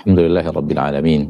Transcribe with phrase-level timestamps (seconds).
[0.00, 1.22] Alhamdulillah Rabbil Alamin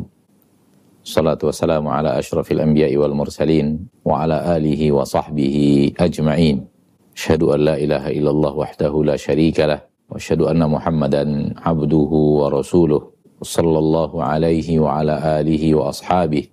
[1.03, 6.63] Salatu wassalamu ala ashrafil anbiya'i wal mursalin Wa ala alihi wa sahbihi ajma'in
[7.11, 12.55] Ashadu an la ilaha illallah wahdahu la sharika lah Wa ashadu anna muhammadan abduhu wa
[12.55, 13.11] rasuluh
[13.43, 16.47] Sallallahu alaihi wa ala alihi wa ashabih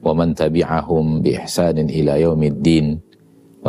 [0.00, 3.04] Wa man tabi'ahum bi ihsanin ila yaumiddin
[3.60, 3.68] Wa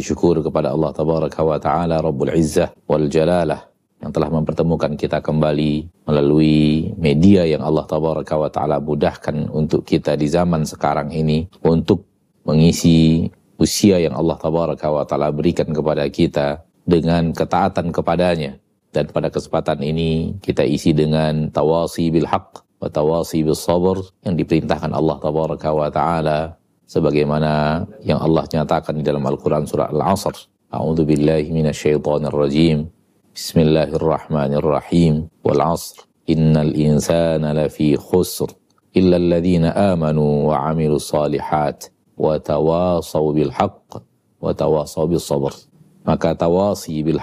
[0.00, 3.68] syukur kepada Allah Tabaraka wa Ta'ala Rabbul Izzah wal Jalalah
[4.02, 10.16] yang telah mempertemukan kita kembali melalui media yang Allah Tabaraka wa Ta'ala mudahkan untuk kita
[10.16, 12.08] di zaman sekarang ini untuk
[12.42, 13.30] mengisi
[13.62, 18.58] usia yang Allah Tabaraka wa Ta'ala berikan kepada kita dengan ketaatan kepadanya.
[18.92, 24.36] Dan pada kesempatan ini kita isi dengan tawasi bil haq wa tawasi bil sabr yang
[24.36, 26.58] diperintahkan Allah Tabaraka wa Ta'ala
[26.92, 30.36] sebagaimana yang Allah nyatakan di dalam Al-Quran surah Al-Asr.
[30.68, 32.92] A'udhu billahi minasyaitonir rajim.
[33.32, 35.32] Bismillahirrahmanirrahim.
[35.40, 36.04] Wal asr.
[36.28, 38.52] Innal insana lafi khusr.
[38.92, 41.88] Illa alladhina amanu wa amilu salihat.
[42.12, 43.52] Wa tawasaw bil.
[43.56, 45.56] Wa tawasaw bil sabr.
[46.04, 47.22] Maka tawasi bil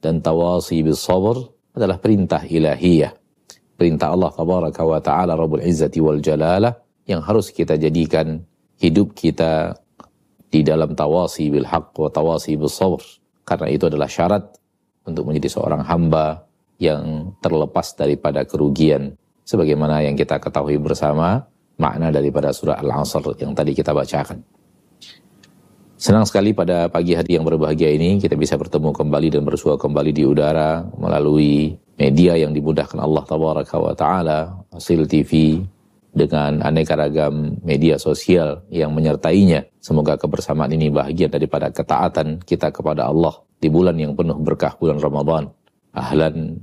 [0.00, 3.12] dan tawasi bil sabr adalah perintah ilahiyah.
[3.76, 6.72] Perintah Allah tabaraka wa ta'ala Rabbul Izzati wal Jalalah
[7.04, 8.40] yang harus kita jadikan
[8.80, 9.76] hidup kita
[10.50, 13.04] di dalam tawasi bil haq wa tawasi bil sabr.
[13.44, 14.42] Karena itu adalah syarat
[15.04, 16.48] untuk menjadi seorang hamba
[16.80, 19.14] yang terlepas daripada kerugian.
[19.44, 21.44] Sebagaimana yang kita ketahui bersama
[21.76, 24.40] makna daripada surah Al-Asr yang tadi kita bacakan.
[26.00, 30.16] Senang sekali pada pagi hari yang berbahagia ini kita bisa bertemu kembali dan bersua kembali
[30.16, 34.40] di udara melalui media yang dimudahkan Allah Tabaraka wa Ta'ala,
[34.72, 35.60] hasil TV,
[36.10, 39.66] dengan aneka ragam media sosial yang menyertainya.
[39.78, 44.98] Semoga kebersamaan ini bahagia daripada ketaatan kita kepada Allah di bulan yang penuh berkah bulan
[44.98, 45.50] Ramadan.
[45.94, 46.58] Ahlan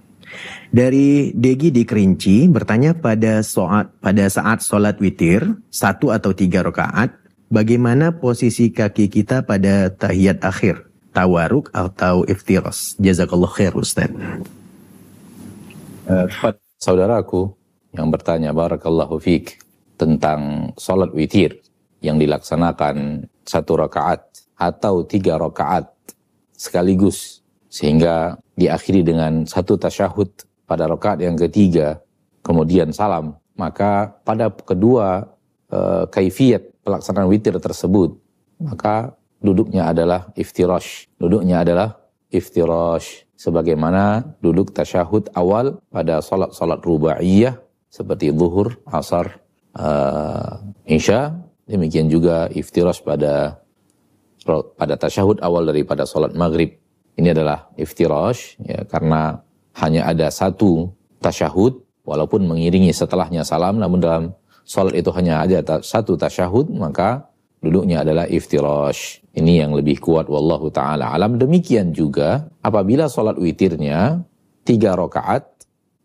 [0.68, 5.40] Dari Degi di Kerinci bertanya pada saat pada saat sholat witir
[5.72, 7.16] satu atau tiga rakaat,
[7.48, 10.89] bagaimana posisi kaki kita pada tahiyat akhir?
[11.20, 12.96] Tawaruk atau iftiros.
[12.96, 14.08] Jazakallah khair Ustaz.
[16.08, 16.26] Uh,
[16.80, 17.52] saudaraku
[17.92, 19.60] yang bertanya barakallahu fiq
[20.00, 21.60] tentang sholat witir
[22.00, 24.24] yang dilaksanakan satu rakaat
[24.56, 25.92] atau tiga rakaat
[26.56, 30.32] sekaligus sehingga diakhiri dengan satu tasyahud
[30.64, 32.00] pada rakaat yang ketiga
[32.40, 35.28] kemudian salam maka pada kedua
[35.68, 38.16] uh, kaifiat pelaksanaan witir tersebut
[38.56, 41.08] maka duduknya adalah iftirash.
[41.16, 41.98] Duduknya adalah
[42.30, 43.26] iftirash.
[43.40, 47.56] Sebagaimana duduk tasyahud awal pada salat-salat rubaiyah
[47.88, 49.40] seperti zuhur, asar,
[49.74, 51.40] uh, isya.
[51.64, 53.64] Demikian juga iftirash pada
[54.76, 56.76] pada tasyahud awal daripada salat maghrib.
[57.16, 59.44] Ini adalah iftirash ya, karena
[59.76, 60.90] hanya ada satu
[61.20, 64.24] tasyahud walaupun mengiringi setelahnya salam namun dalam
[64.64, 67.29] salat itu hanya ada satu tasyahud maka
[67.60, 69.22] duduknya adalah iftirash.
[69.30, 71.38] Ini yang lebih kuat wallahu taala alam.
[71.38, 74.24] Demikian juga apabila sholat witirnya
[74.66, 75.46] tiga rakaat,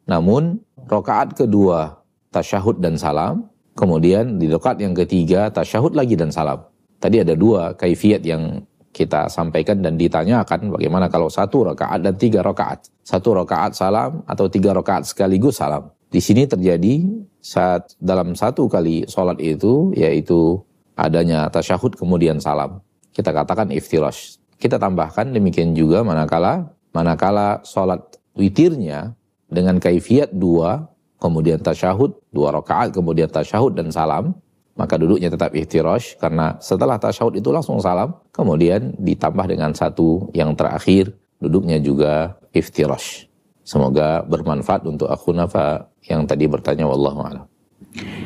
[0.06, 6.62] namun rakaat kedua tasyahud dan salam, kemudian di rakaat yang ketiga tasyahud lagi dan salam.
[7.02, 8.62] Tadi ada dua kaifiat yang
[8.96, 12.88] kita sampaikan dan ditanyakan bagaimana kalau satu rakaat dan tiga rakaat.
[13.04, 15.92] Satu rakaat salam atau tiga rakaat sekaligus salam.
[16.08, 17.04] Di sini terjadi
[17.44, 20.64] saat dalam satu kali sholat itu yaitu
[20.96, 22.80] adanya tasyahud kemudian salam.
[23.12, 24.40] Kita katakan iftirash.
[24.56, 28.02] Kita tambahkan demikian juga manakala manakala sholat
[28.40, 29.12] witirnya
[29.52, 30.88] dengan kaifiat dua
[31.20, 34.32] kemudian tasyahud dua rakaat kemudian tasyahud dan salam
[34.76, 40.52] maka duduknya tetap iftirash karena setelah tasyahud itu langsung salam, kemudian ditambah dengan satu yang
[40.52, 43.32] terakhir, duduknya juga iftirash.
[43.64, 47.48] Semoga bermanfaat untuk aku nafa yang tadi bertanya wallahu a'lam.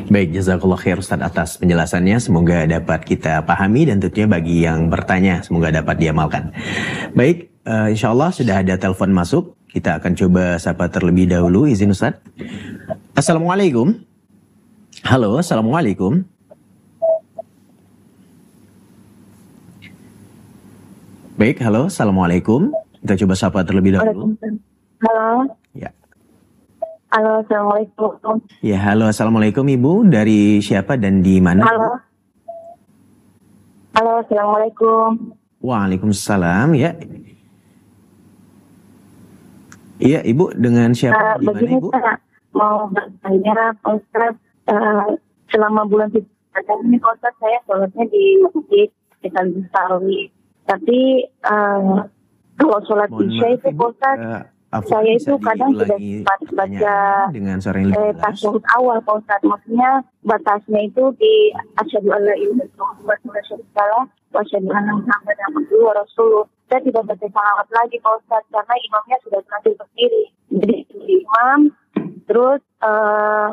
[0.09, 2.17] Baik, jazakallah khair Ustaz atas penjelasannya.
[2.17, 6.49] Semoga dapat kita pahami dan tentunya bagi yang bertanya, semoga dapat diamalkan.
[7.13, 9.53] Baik, uh, insya Allah sudah ada telepon masuk.
[9.69, 12.17] Kita akan coba sapa terlebih dahulu, izin Ustaz.
[13.13, 13.93] Assalamualaikum.
[15.05, 16.25] Halo, Assalamualaikum.
[21.39, 22.67] Baik, halo, assalamualaikum.
[22.99, 24.35] Kita coba sapa terlebih dahulu.
[24.99, 25.58] Halo.
[27.09, 28.37] Halo, assalamualaikum.
[28.61, 30.05] Ya, halo, assalamualaikum ibu.
[30.05, 31.65] Dari siapa dan di mana?
[31.65, 31.97] Halo.
[33.97, 35.33] Halo, assalamualaikum.
[35.57, 36.77] Waalaikumsalam.
[36.77, 36.93] Ya.
[39.97, 41.41] Iya, ibu dengan siapa?
[41.41, 41.89] Uh, di mana begini ibu?
[41.89, 42.17] Pak,
[42.53, 44.37] mau bertanya Ustaz,
[44.69, 45.09] uh,
[45.49, 48.89] selama bulan ini Ustaz saya sholatnya di masjid
[49.25, 49.41] kita
[49.73, 50.29] tarawih.
[50.69, 52.05] Tapi uh,
[52.53, 56.97] kalau sholat isya itu Ustaz, Eh, Saya itu kadang sudah sempat baca
[57.33, 59.41] dengan suara yang lebih eh, tasyahud awal Pak Ustaz.
[59.41, 61.33] Maksudnya batasnya itu di
[61.81, 66.45] asyhadu alla ilaha illallah wa asyhadu anna muhammadan abduhu wa rasuluh.
[66.69, 70.23] Saya tidak baca salawat lagi Pak Ustaz karena imamnya sudah tampil berdiri.
[70.53, 71.59] Jadi di imam
[72.29, 73.49] terus eh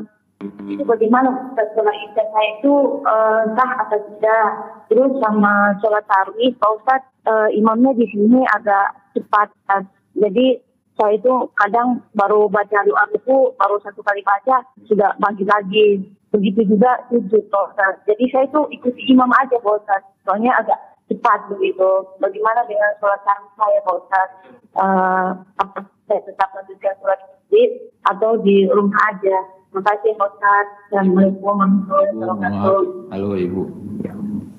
[0.69, 2.75] itu bagaimana Ustaz sholat isya saya itu
[3.09, 4.49] eh, sah atau tidak.
[4.93, 9.49] Terus sama sholat tarawih Pak Ustaz eh, imamnya di sini agak cepat.
[9.65, 9.89] Ustaz.
[10.13, 10.66] Jadi
[10.97, 15.87] saya itu kadang baru baca doa itu baru satu kali baca sudah bagi lagi
[16.33, 18.01] begitu juga sujud Ustaz.
[18.09, 20.03] jadi saya itu ikuti imam aja Pak Ustaz.
[20.25, 21.87] soalnya agak cepat begitu
[22.19, 24.29] bagaimana dengan sholat tarawih saya Pak Ustaz?
[24.77, 25.31] Eh,
[25.63, 25.79] apa
[26.09, 27.69] saya tetap lanjutkan sholat masjid
[28.09, 29.37] atau di rumah aja
[29.69, 32.81] terima kasih Pak Ustaz Assalamualaikum warahmatullahi wabarakatuh
[33.13, 33.63] Halo Ibu.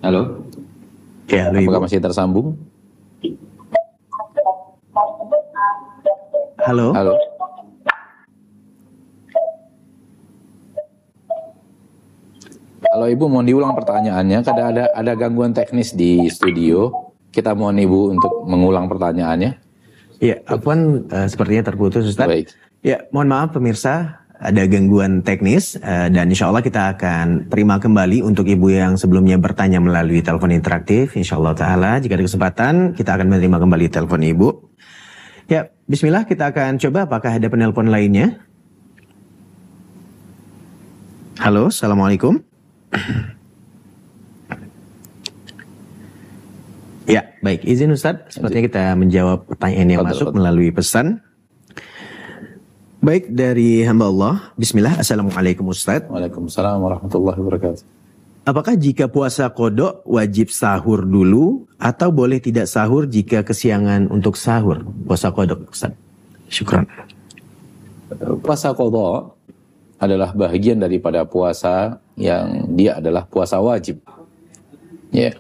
[0.06, 0.22] Halo.
[1.28, 1.74] Ya, halo ibu.
[1.74, 2.56] Apakah masih tersambung?
[6.57, 6.89] Halo.
[6.94, 7.13] Halo.
[12.77, 16.89] Kalau Ibu mau diulang pertanyaannya, kadang ada ada gangguan teknis di studio.
[17.30, 19.51] Kita mohon Ibu untuk mengulang pertanyaannya.
[20.18, 22.25] Ya, Afwan eh, sepertinya terputus Ustaz.
[22.25, 22.50] Baik.
[22.81, 28.25] Ya, mohon maaf pemirsa, ada gangguan teknis eh, dan insya Allah kita akan terima kembali
[28.25, 31.13] untuk ibu yang sebelumnya bertanya melalui telepon interaktif.
[31.13, 34.50] Insya Allah Ta'ala, jika ada kesempatan kita akan menerima kembali telepon ibu.
[35.45, 38.44] Ya, Bismillah kita akan coba apakah ada penelpon lainnya.
[41.39, 42.44] Halo, Assalamualaikum.
[47.07, 47.63] Ya, baik.
[47.63, 51.24] Izin Ustadz, sepertinya kita menjawab pertanyaan yang masuk melalui pesan.
[53.00, 54.36] Baik, dari hamba Allah.
[54.60, 56.12] Bismillah, Assalamualaikum Ustadz.
[56.12, 57.96] Waalaikumsalam warahmatullahi wabarakatuh.
[58.47, 64.88] Apakah jika puasa kodok wajib sahur dulu atau boleh tidak sahur jika kesiangan untuk sahur?
[65.03, 66.00] Puasa kodok, Ustadz.
[66.48, 66.88] Syukran.
[68.39, 69.36] Puasa kodok
[70.00, 74.00] adalah bagian daripada puasa yang dia adalah puasa wajib.
[75.12, 75.36] Ya.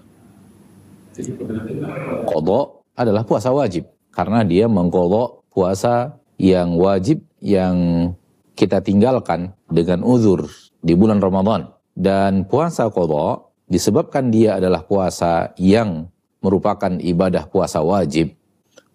[2.27, 8.11] Kodok adalah puasa wajib karena dia mengkodok puasa yang wajib yang
[8.59, 10.51] kita tinggalkan dengan uzur
[10.83, 11.76] di bulan Ramadan.
[11.97, 16.05] Dan puasa kodok disebabkan dia adalah puasa yang
[16.45, 18.37] merupakan ibadah puasa wajib,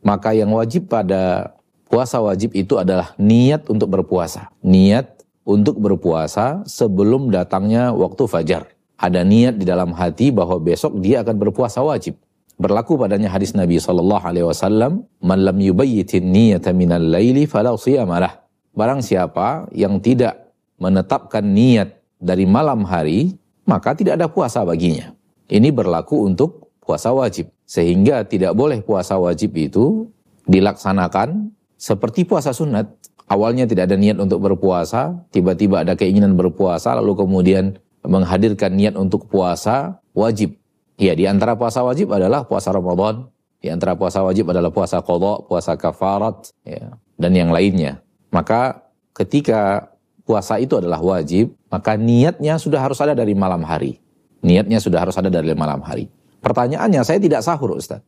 [0.07, 1.51] maka yang wajib pada
[1.91, 4.55] puasa wajib itu adalah niat untuk berpuasa.
[4.63, 8.71] Niat untuk berpuasa sebelum datangnya waktu fajar.
[8.95, 12.15] Ada niat di dalam hati bahwa besok dia akan berpuasa wajib.
[12.55, 18.47] Berlaku padanya hadis Nabi sallallahu alaihi wasallam, "Man lam yubayyitin niyata minal laili fala siyamalah."
[18.79, 23.35] Barang siapa yang tidak menetapkan niat dari malam hari,
[23.67, 25.11] maka tidak ada puasa baginya.
[25.51, 27.51] Ini berlaku untuk puasa wajib.
[27.67, 30.07] Sehingga tidak boleh puasa wajib itu
[30.47, 32.87] dilaksanakan seperti puasa sunat.
[33.27, 39.27] Awalnya tidak ada niat untuk berpuasa, tiba-tiba ada keinginan berpuasa, lalu kemudian menghadirkan niat untuk
[39.31, 40.59] puasa wajib.
[41.01, 45.49] Ya, di antara puasa wajib adalah puasa Ramadan, di antara puasa wajib adalah puasa qadha,
[45.49, 48.05] puasa kafarat, ya, dan yang lainnya.
[48.29, 48.85] Maka
[49.17, 49.92] ketika
[50.23, 53.99] puasa itu adalah wajib, maka niatnya sudah harus ada dari malam hari.
[54.43, 56.11] Niatnya sudah harus ada dari malam hari.
[56.43, 58.03] Pertanyaannya, saya tidak sahur Ustaz.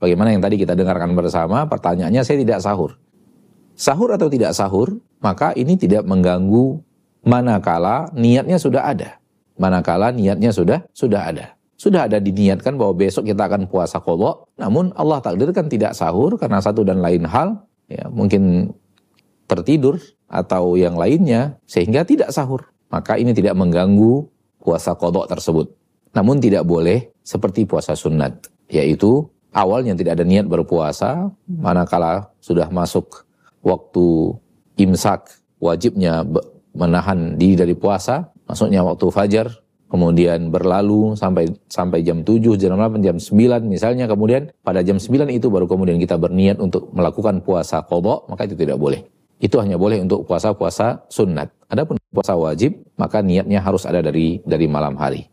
[0.00, 2.96] Bagaimana yang tadi kita dengarkan bersama, pertanyaannya saya tidak sahur.
[3.76, 6.80] Sahur atau tidak sahur, maka ini tidak mengganggu
[7.24, 9.20] manakala niatnya sudah ada.
[9.60, 11.56] Manakala niatnya sudah sudah ada.
[11.80, 16.60] Sudah ada diniatkan bahwa besok kita akan puasa kodok, namun Allah takdirkan tidak sahur karena
[16.60, 18.72] satu dan lain hal, ya mungkin
[19.48, 19.96] tertidur
[20.30, 22.70] atau yang lainnya sehingga tidak sahur.
[22.90, 24.30] Maka ini tidak mengganggu
[24.62, 25.74] puasa kodok tersebut.
[26.14, 33.26] Namun tidak boleh seperti puasa sunat, yaitu awalnya tidak ada niat berpuasa, manakala sudah masuk
[33.62, 34.34] waktu
[34.78, 35.30] imsak,
[35.62, 36.26] wajibnya
[36.74, 39.46] menahan diri dari puasa, masuknya waktu fajar,
[39.86, 45.30] kemudian berlalu sampai sampai jam 7, jam 8, jam 9 misalnya, kemudian pada jam 9
[45.30, 49.06] itu baru kemudian kita berniat untuk melakukan puasa kodok, maka itu tidak boleh.
[49.40, 51.48] Itu hanya boleh untuk puasa-puasa sunat.
[51.72, 55.24] Adapun puasa wajib, maka niatnya harus ada dari dari malam hari.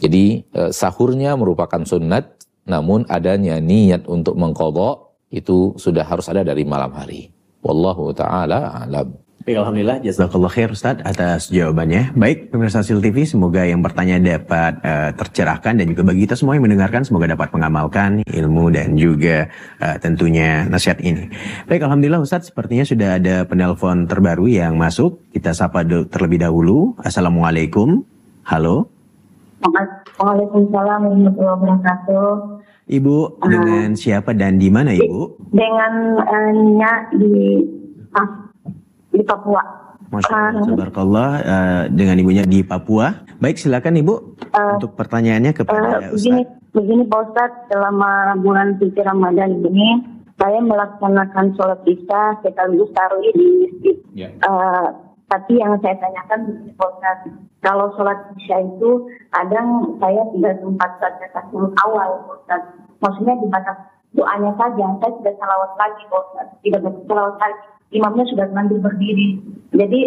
[0.00, 2.24] Jadi eh, sahurnya merupakan sunat,
[2.64, 7.28] namun adanya niat untuk mengkodok itu sudah harus ada dari malam hari.
[7.60, 9.12] Wallahu taala alam.
[9.42, 12.14] Baik, Alhamdulillah, jazakallah khair Ustaz atas jawabannya.
[12.14, 16.54] Baik, pemirsa Sil TV, semoga yang bertanya dapat uh, tercerahkan dan juga bagi kita semua
[16.54, 19.50] yang mendengarkan, semoga dapat mengamalkan ilmu dan juga
[19.82, 21.26] uh, tentunya nasihat ini.
[21.66, 25.18] Baik, Alhamdulillah Ustaz, sepertinya sudah ada penelpon terbaru yang masuk.
[25.34, 26.94] Kita sapa terlebih dahulu.
[27.02, 28.06] Assalamualaikum.
[28.46, 28.86] Halo.
[30.22, 32.26] Waalaikumsalam warahmatullahi wabarakatuh.
[32.94, 35.50] Ibu, uh, dengan siapa dan di mana Ibu?
[35.50, 35.92] Dengan
[36.30, 37.58] uh, Nya di
[38.14, 38.41] ah,
[39.12, 39.62] di Papua.
[40.12, 40.60] Masya
[40.92, 43.24] Allah, uh, uh, dengan ibunya di Papua.
[43.40, 44.14] Baik, silakan Ibu
[44.52, 50.04] uh, untuk pertanyaannya kepada uh, begini, Begini Pak Ustadz, selama bulan suci Ramadan ini,
[50.40, 53.96] saya melaksanakan sholat isya sekaligus taruh di masjid.
[54.16, 54.32] Yeah.
[54.32, 54.48] Ya.
[54.48, 54.88] Uh,
[55.28, 60.90] tapi yang saya tanyakan begini Pak Ustadz, kalau sholat isya itu kadang saya tidak sempat
[61.00, 62.72] baca tasawuf awal Pak Ustadz.
[63.00, 63.72] Maksudnya di mata
[64.12, 66.56] doanya saja, saya tidak salawat lagi Pak Ustadz.
[66.64, 69.38] Tidak baca salawat lagi imamnya sudah nanti berdiri.
[69.72, 70.00] Jadi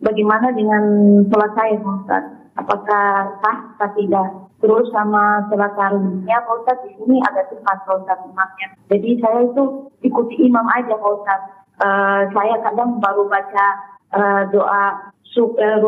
[0.00, 0.82] bagaimana dengan
[1.28, 2.24] sholat saya Ustaz?
[2.60, 4.28] Apakah sah atau tidak?
[4.62, 8.68] Terus sama sholat tarawihnya Pak Ustaz di sini ada cepat Pak Ustaz imamnya.
[8.92, 11.40] Jadi saya itu ikuti imam aja Pak Ustaz.
[11.82, 13.66] Uh, saya kadang baru baca
[14.14, 15.78] uh, doa su, uh,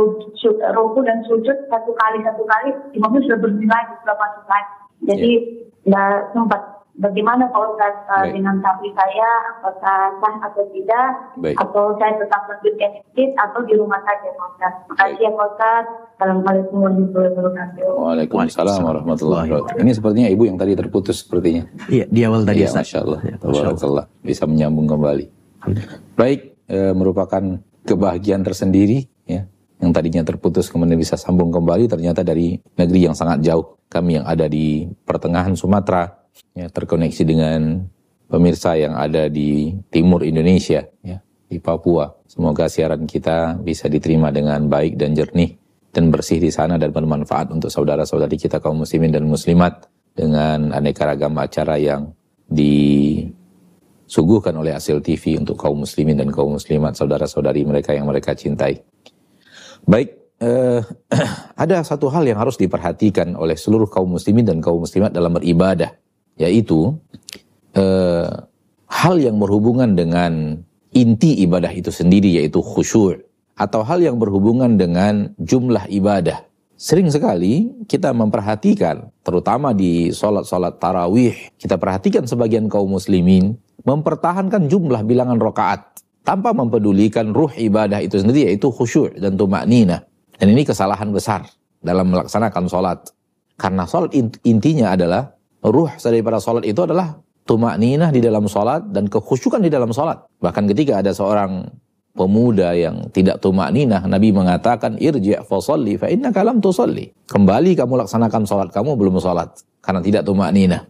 [0.75, 4.75] ruku dan sujud satu kali satu kali imamnya sudah berdiri lagi sudah masuk lagi.
[5.05, 5.33] Jadi
[5.85, 6.01] tidak ya.
[6.01, 6.33] yeah.
[6.33, 11.09] sempat Bagaimana Pak Ustaz uh, dengan sapi saya, apakah sah atau tidak,
[11.43, 11.59] Baik.
[11.59, 14.73] atau saya tetap lanjut ke masjid atau di rumah saja Pak Ustaz.
[14.79, 15.85] Terima kasih ya Pak Ustaz.
[16.15, 17.91] Assalamualaikum warahmatullahi wabarakatuh.
[17.99, 19.83] Waalaikumsalam warahmatullahi wabarakatuh.
[19.83, 21.67] Ini sepertinya ibu yang tadi terputus sepertinya.
[21.91, 22.63] Iya, di awal tadi.
[22.63, 23.21] Iya, Masya Allah.
[23.27, 24.05] Ya, Allah.
[24.23, 25.27] Bisa menyambung kembali.
[26.15, 27.43] Baik, e, merupakan
[27.85, 29.45] kebahagiaan tersendiri ya
[29.83, 34.25] yang tadinya terputus kemudian bisa sambung kembali ternyata dari negeri yang sangat jauh kami yang
[34.25, 36.24] ada di pertengahan Sumatera
[36.55, 37.87] ya, terkoneksi dengan
[38.31, 42.11] pemirsa yang ada di timur Indonesia, ya, di Papua.
[42.27, 45.55] Semoga siaran kita bisa diterima dengan baik dan jernih
[45.95, 51.07] dan bersih di sana dan bermanfaat untuk saudara-saudari kita kaum muslimin dan muslimat dengan aneka
[51.07, 52.11] ragam acara yang
[52.51, 53.31] disuguhkan
[54.59, 58.83] oleh hasil TV untuk kaum muslimin dan kaum muslimat, saudara-saudari mereka yang mereka cintai.
[59.87, 60.83] Baik, eh,
[61.63, 65.95] ada satu hal yang harus diperhatikan oleh seluruh kaum muslimin dan kaum muslimat dalam beribadah
[66.39, 66.97] yaitu
[67.75, 68.31] eh,
[68.91, 70.63] hal yang berhubungan dengan
[70.95, 76.43] inti ibadah itu sendiri yaitu khusyuk atau hal yang berhubungan dengan jumlah ibadah.
[76.75, 83.55] Sering sekali kita memperhatikan, terutama di sholat-sholat tarawih, kita perhatikan sebagian kaum muslimin
[83.87, 90.03] mempertahankan jumlah bilangan rokaat tanpa mempedulikan ruh ibadah itu sendiri yaitu khusyuk dan tumak nina.
[90.35, 91.47] Dan ini kesalahan besar
[91.79, 92.99] dalam melaksanakan sholat.
[93.55, 94.11] Karena sholat
[94.43, 95.31] intinya adalah
[95.65, 97.17] ruh daripada sholat itu adalah
[97.49, 100.21] tumak ninah di dalam sholat dan kekhusyukan di dalam sholat.
[100.41, 101.69] Bahkan ketika ada seorang
[102.15, 107.11] pemuda yang tidak tumak ninah, Nabi mengatakan, irji' fasalli fa kalam tusalli.
[107.29, 109.51] Kembali kamu laksanakan sholat, kamu belum sholat.
[109.81, 110.89] Karena tidak tumak ninah.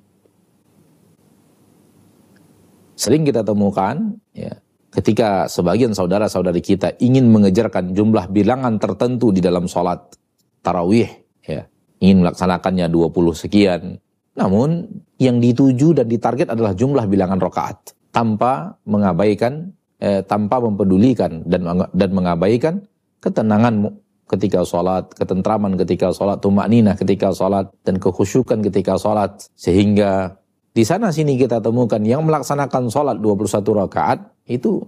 [2.95, 4.55] Sering kita temukan, ya,
[4.95, 10.15] ketika sebagian saudara-saudari kita ingin mengejarkan jumlah bilangan tertentu di dalam sholat
[10.63, 11.11] tarawih,
[11.43, 11.67] ya,
[11.99, 13.99] ingin melaksanakannya 20 sekian,
[14.35, 14.91] namun
[15.23, 19.71] yang dituju dan ditarget adalah jumlah bilangan rokaat tanpa mengabaikan,
[20.03, 22.83] eh, tanpa mempedulikan dan dan mengabaikan
[23.23, 23.95] ketenangan
[24.29, 29.47] ketika sholat, ketentraman ketika sholat, tumak nina ketika sholat, dan kekhusyukan ketika sholat.
[29.55, 30.35] Sehingga
[30.75, 34.19] di sana sini kita temukan yang melaksanakan sholat 21 rakaat
[34.51, 34.83] itu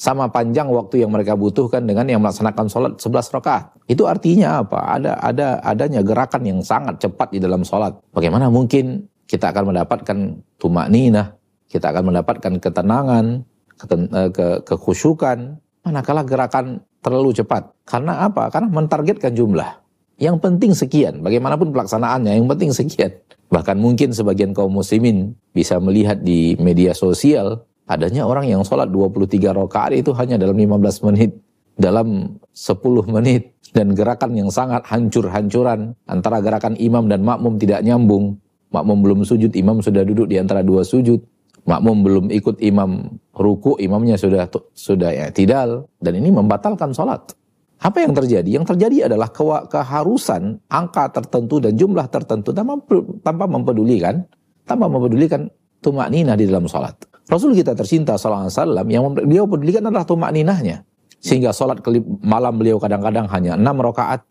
[0.00, 3.64] sama panjang waktu yang mereka butuhkan dengan yang melaksanakan sholat 11 rakaat.
[3.84, 4.96] Itu artinya apa?
[4.96, 8.00] Ada ada adanya gerakan yang sangat cepat di dalam sholat.
[8.16, 11.36] Bagaimana mungkin kita akan mendapatkan tumak ninah,
[11.68, 13.44] kita akan mendapatkan ketenangan,
[13.76, 17.68] keten, eh, ke, kekhusyukan, manakala gerakan terlalu cepat.
[17.84, 18.48] Karena apa?
[18.48, 19.84] Karena mentargetkan jumlah.
[20.16, 23.12] Yang penting sekian, bagaimanapun pelaksanaannya, yang penting sekian.
[23.52, 29.50] Bahkan mungkin sebagian kaum muslimin bisa melihat di media sosial adanya orang yang sholat 23
[29.50, 31.34] rakaat itu hanya dalam 15 menit,
[31.74, 38.38] dalam 10 menit, dan gerakan yang sangat hancur-hancuran antara gerakan imam dan makmum tidak nyambung.
[38.70, 41.18] Makmum belum sujud, imam sudah duduk di antara dua sujud.
[41.66, 47.34] Makmum belum ikut imam ruku, imamnya sudah sudah ya tidal dan ini membatalkan sholat.
[47.82, 48.46] Apa yang terjadi?
[48.46, 49.42] Yang terjadi adalah ke
[49.72, 52.76] keharusan angka tertentu dan jumlah tertentu tanpa,
[53.24, 54.22] tanpa mempedulikan
[54.68, 55.50] tanpa mempedulikan
[55.82, 57.09] tumak nina di dalam sholat.
[57.30, 60.82] Rasul kita tercinta sallallahu alaihi wasallam yang beliau pedulikan adalah tumak ninahnya.
[61.20, 61.78] Sehingga sholat
[62.26, 64.24] malam beliau kadang-kadang hanya enam rakaat.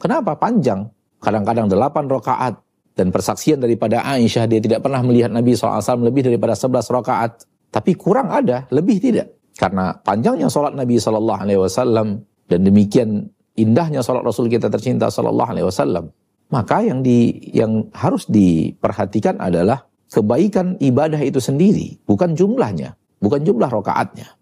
[0.00, 0.38] Kenapa?
[0.38, 0.88] Panjang.
[1.20, 2.62] Kadang-kadang delapan rakaat.
[2.94, 7.46] Dan persaksian daripada Aisyah, dia tidak pernah melihat Nabi SAW lebih daripada sebelas rakaat.
[7.68, 9.38] Tapi kurang ada, lebih tidak.
[9.58, 13.28] Karena panjangnya sholat Nabi SAW dan demikian
[13.58, 16.10] indahnya sholat Rasul kita tercinta SAW.
[16.48, 23.68] Maka yang di yang harus diperhatikan adalah kebaikan ibadah itu sendiri, bukan jumlahnya, bukan jumlah
[23.68, 24.34] rokaatnya.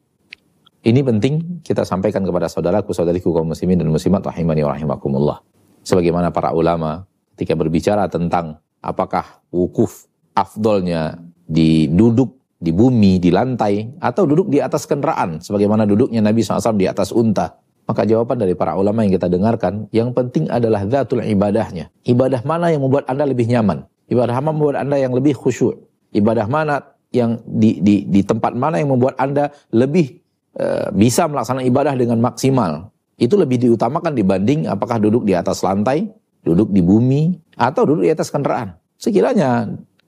[0.86, 5.38] Ini penting kita sampaikan kepada saudaraku, saudariku kaum muslimin dan muslimat rahimani wa rahimakumullah.
[5.82, 10.06] Sebagaimana para ulama ketika berbicara tentang apakah wukuf
[10.38, 16.40] afdolnya di duduk di bumi, di lantai, atau duduk di atas kendaraan, sebagaimana duduknya Nabi
[16.40, 17.60] SAW di atas unta.
[17.86, 21.92] Maka jawaban dari para ulama yang kita dengarkan, yang penting adalah zatul ibadahnya.
[22.02, 23.86] Ibadah mana yang membuat Anda lebih nyaman?
[24.06, 25.74] Ibadah mana membuat Anda yang lebih khusyuk?
[26.14, 30.22] Ibadah mana yang di, di, di tempat mana yang membuat Anda lebih
[30.58, 32.94] uh, bisa melaksanakan ibadah dengan maksimal?
[33.18, 36.06] Itu lebih diutamakan dibanding apakah duduk di atas lantai,
[36.44, 38.76] duduk di bumi, atau duduk di atas kendaraan.
[39.00, 39.66] Sekiranya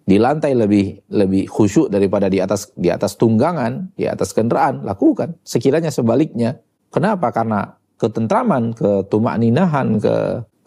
[0.09, 5.37] di lantai lebih lebih khusyuk daripada di atas di atas tunggangan, di atas kendaraan, lakukan.
[5.45, 6.61] Sekiranya sebaliknya.
[6.89, 7.29] Kenapa?
[7.33, 10.15] Karena ketentraman, ketumakninahan, ke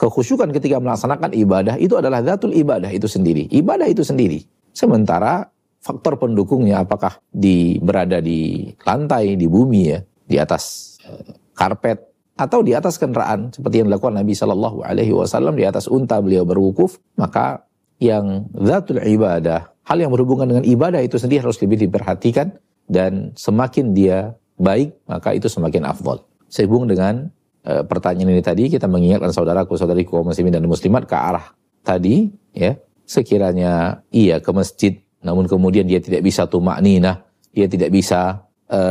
[0.01, 3.45] Kekhusyukan ketika melaksanakan ibadah itu adalah zatul ibadah itu sendiri.
[3.53, 4.41] Ibadah itu sendiri.
[4.73, 5.45] Sementara
[5.77, 12.01] faktor pendukungnya apakah di berada di lantai, di bumi ya, di atas uh, karpet
[12.33, 16.49] atau di atas kendaraan seperti yang dilakukan Nabi Shallallahu Alaihi Wasallam di atas unta beliau
[16.49, 17.69] berwukuf maka
[18.01, 22.57] yang zatul ibadah hal yang berhubungan dengan ibadah itu sendiri harus lebih diperhatikan
[22.89, 27.29] dan semakin dia baik maka itu semakin afdol sehubung dengan
[27.65, 32.77] e, pertanyaan ini tadi kita mengingatkan saudaraku saudariku muslimin dan muslimat ke arah tadi ya.
[33.05, 37.21] Sekiranya iya ke masjid namun kemudian dia tidak bisa tumak ninah
[37.53, 38.81] dia tidak bisa e,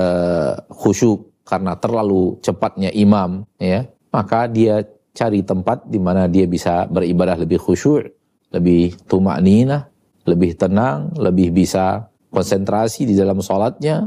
[0.70, 7.34] khusyuk karena terlalu cepatnya imam ya maka dia cari tempat di mana dia bisa beribadah
[7.40, 8.12] lebih khusyuk
[8.54, 9.88] lebih tumak ninah
[10.28, 14.06] lebih tenang lebih bisa konsentrasi di dalam sholatnya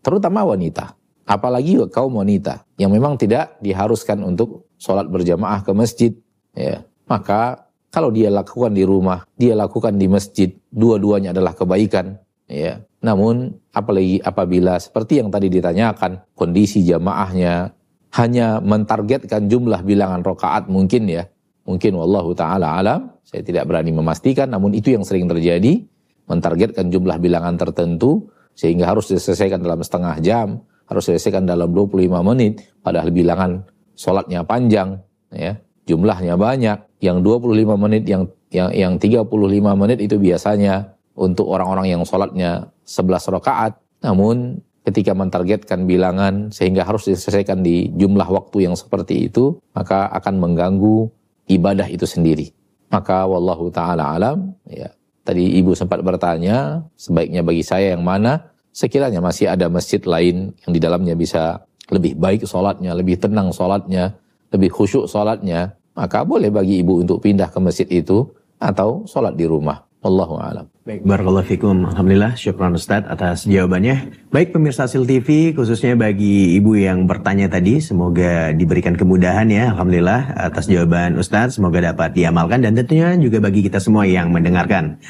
[0.00, 0.94] terutama wanita.
[1.24, 6.12] Apalagi kaum wanita yang memang tidak diharuskan untuk sholat berjamaah ke masjid
[6.54, 6.82] ya.
[7.06, 12.18] Maka kalau dia lakukan di rumah dia lakukan di masjid dua-duanya adalah kebaikan
[12.50, 12.82] ya.
[13.04, 17.70] Namun apalagi apabila seperti yang tadi ditanyakan kondisi jamaahnya
[18.14, 21.24] hanya mentargetkan jumlah bilangan rokaat mungkin ya.
[21.64, 25.80] Mungkin wallahu taala alam saya tidak berani memastikan namun itu yang sering terjadi
[26.28, 32.64] mentargetkan jumlah bilangan tertentu sehingga harus diselesaikan dalam setengah jam harus selesaikan dalam 25 menit
[32.84, 35.00] padahal bilangan sholatnya panjang
[35.32, 35.56] ya
[35.88, 36.78] jumlahnya banyak.
[37.04, 39.28] Yang 25 menit yang yang yang 35
[39.76, 43.76] menit itu biasanya untuk orang-orang yang sholatnya 11 rakaat.
[44.00, 50.40] Namun ketika mentargetkan bilangan sehingga harus diselesaikan di jumlah waktu yang seperti itu maka akan
[50.40, 51.08] mengganggu
[51.48, 52.52] ibadah itu sendiri.
[52.88, 54.92] Maka wallahu taala alam ya
[55.24, 60.72] tadi ibu sempat bertanya sebaiknya bagi saya yang mana sekiranya masih ada masjid lain yang
[60.74, 61.62] di dalamnya bisa
[61.94, 64.18] lebih baik sholatnya, lebih tenang sholatnya,
[64.50, 68.26] lebih khusyuk sholatnya, maka boleh bagi ibu untuk pindah ke masjid itu
[68.58, 69.86] atau sholat di rumah.
[70.02, 70.73] Allahu a'lam.
[70.84, 71.88] Baik, barakallahu fikum.
[71.88, 74.20] Alhamdulillah, syukran Ustaz atas jawabannya.
[74.28, 80.36] Baik pemirsa Sil TV, khususnya bagi ibu yang bertanya tadi, semoga diberikan kemudahan ya, Alhamdulillah
[80.36, 85.00] atas jawaban Ustaz, semoga dapat diamalkan dan tentunya juga bagi kita semua yang mendengarkan.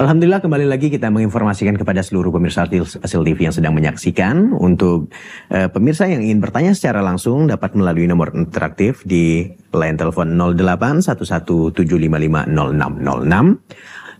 [0.00, 2.64] Alhamdulillah kembali lagi kita menginformasikan kepada seluruh pemirsa
[3.04, 5.12] Sil TV yang sedang menyaksikan, untuk
[5.52, 9.44] uh, pemirsa yang ingin bertanya secara langsung dapat melalui nomor interaktif di
[9.76, 11.04] line telepon 08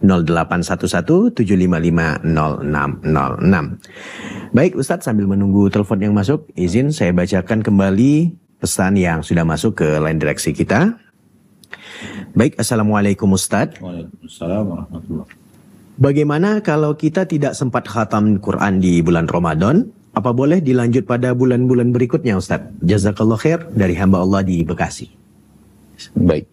[0.01, 3.83] 11 755 0606
[4.55, 4.55] 0811-755-0606.
[4.55, 9.85] Baik Ustadz sambil menunggu telepon yang masuk, izin saya bacakan kembali pesan yang sudah masuk
[9.85, 10.97] ke line direksi kita.
[12.33, 13.83] Baik, Assalamualaikum Ustadz.
[13.83, 15.37] Waalaikumsalam warahmatullahi
[15.99, 19.91] Bagaimana kalau kita tidak sempat khatam Quran di bulan Ramadan?
[20.15, 22.71] Apa boleh dilanjut pada bulan-bulan berikutnya Ustadz?
[22.87, 25.11] Jazakallah khair dari hamba Allah di Bekasi.
[26.15, 26.47] Baik.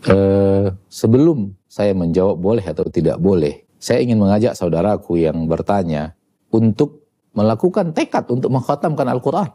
[0.00, 6.16] Eh, sebelum saya menjawab boleh atau tidak boleh, saya ingin mengajak saudaraku yang bertanya
[6.48, 7.04] untuk
[7.36, 9.48] melakukan tekad untuk mengkhatamkan Al-Quran.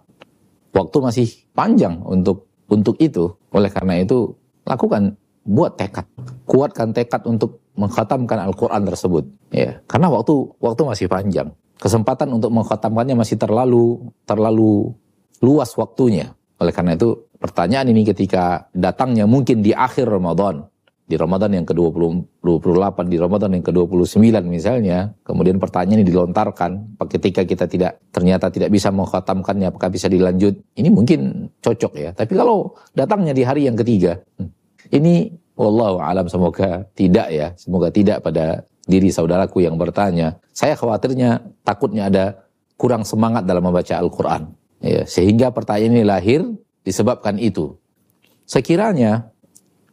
[0.75, 3.34] Waktu masih panjang untuk untuk itu.
[3.55, 4.36] Oleh karena itu,
[4.67, 6.05] lakukan, buat tekad.
[6.45, 9.23] Kuatkan tekad untuk mengkhatamkan Al-Quran tersebut.
[9.49, 11.53] Ya, karena waktu waktu masih panjang.
[11.75, 14.95] Kesempatan untuk mengkhatamkannya masih terlalu terlalu
[15.43, 16.34] luas waktunya.
[16.62, 20.63] Oleh karena itu, pertanyaan ini ketika datangnya mungkin di akhir Ramadan,
[21.06, 27.70] di Ramadan yang ke-28, di Ramadan yang ke-29 misalnya, kemudian pertanyaan ini dilontarkan, ketika kita
[27.70, 30.58] tidak ternyata tidak bisa mengkhatamkannya, apakah bisa dilanjut?
[30.74, 32.10] Ini mungkin cocok ya.
[32.10, 34.50] Tapi kalau datangnya di hari yang ketiga, hmm,
[34.98, 40.41] ini wallahu alam semoga tidak ya, semoga tidak pada diri saudaraku yang bertanya.
[40.58, 42.26] Saya khawatirnya takutnya ada
[42.82, 44.64] kurang semangat dalam membaca Al-Qur'an.
[44.86, 46.45] Ya, sehingga pertanyaan ini lahir
[46.86, 47.74] disebabkan itu.
[48.45, 49.34] Sekiranya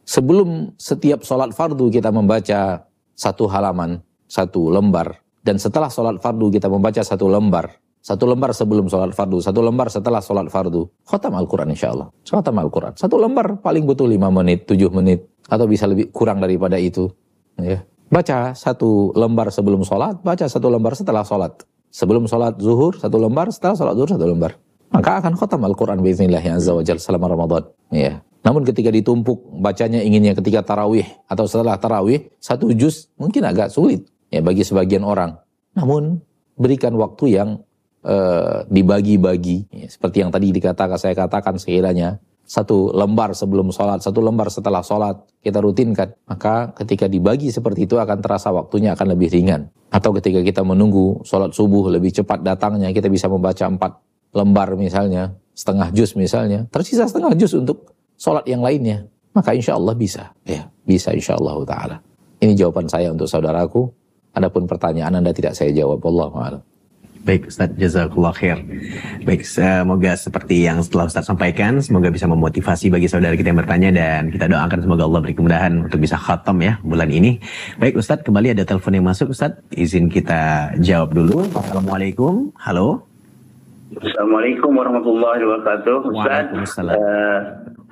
[0.05, 2.85] sebelum setiap sholat fardu kita membaca
[3.17, 7.73] satu halaman, satu lembar, dan setelah sholat fardu kita membaca satu lembar,
[8.05, 12.13] satu lembar sebelum sholat fardu, satu lembar setelah sholat fardu, khotam Al-Quran insya Allah.
[12.21, 12.93] Khotam Al-Quran.
[12.93, 17.09] Satu lembar paling butuh lima menit, tujuh menit, atau bisa lebih kurang daripada itu.
[17.57, 17.81] Ya.
[18.13, 21.65] Baca satu lembar sebelum sholat, baca satu lembar setelah sholat.
[21.89, 24.59] Sebelum sholat zuhur, satu lembar, setelah sholat zuhur, satu lembar.
[24.93, 27.65] Maka akan khotam Al-Quran biiznillah azza wa selama Ramadan.
[27.89, 28.21] Ya.
[28.45, 34.05] Namun ketika ditumpuk bacanya inginnya ketika tarawih atau setelah tarawih satu juz mungkin agak sulit
[34.29, 35.39] ya bagi sebagian orang.
[35.73, 36.21] Namun
[36.53, 37.49] berikan waktu yang
[38.05, 44.19] uh, dibagi-bagi ya, seperti yang tadi dikatakan saya katakan sekiranya satu lembar sebelum sholat, satu
[44.19, 49.31] lembar setelah sholat kita rutinkan maka ketika dibagi seperti itu akan terasa waktunya akan lebih
[49.31, 53.95] ringan atau ketika kita menunggu sholat subuh lebih cepat datangnya kita bisa membaca empat
[54.33, 59.93] lembar misalnya setengah juz misalnya tersisa setengah juz untuk sholat yang lainnya, maka insya Allah
[59.93, 60.33] bisa.
[60.43, 61.97] Ya, bisa insya Allah ta'ala.
[62.41, 63.87] Ini jawaban saya untuk saudaraku.
[64.33, 66.01] Adapun pertanyaan Anda tidak saya jawab.
[66.09, 66.63] Allah
[67.23, 68.59] Baik Ustaz, jazakallah khair.
[69.23, 73.89] Baik, semoga seperti yang setelah Ustaz sampaikan, semoga bisa memotivasi bagi saudara kita yang bertanya
[73.95, 77.39] dan kita doakan semoga Allah beri kemudahan untuk bisa khatam ya bulan ini.
[77.79, 81.47] Baik Ustaz, kembali ada telepon yang masuk Ustaz, izin kita jawab dulu.
[81.55, 83.12] Assalamualaikum, halo.
[83.99, 85.97] Assalamualaikum warahmatullahi wabarakatuh.
[86.09, 86.45] Ustaz,
[86.81, 87.39] uh,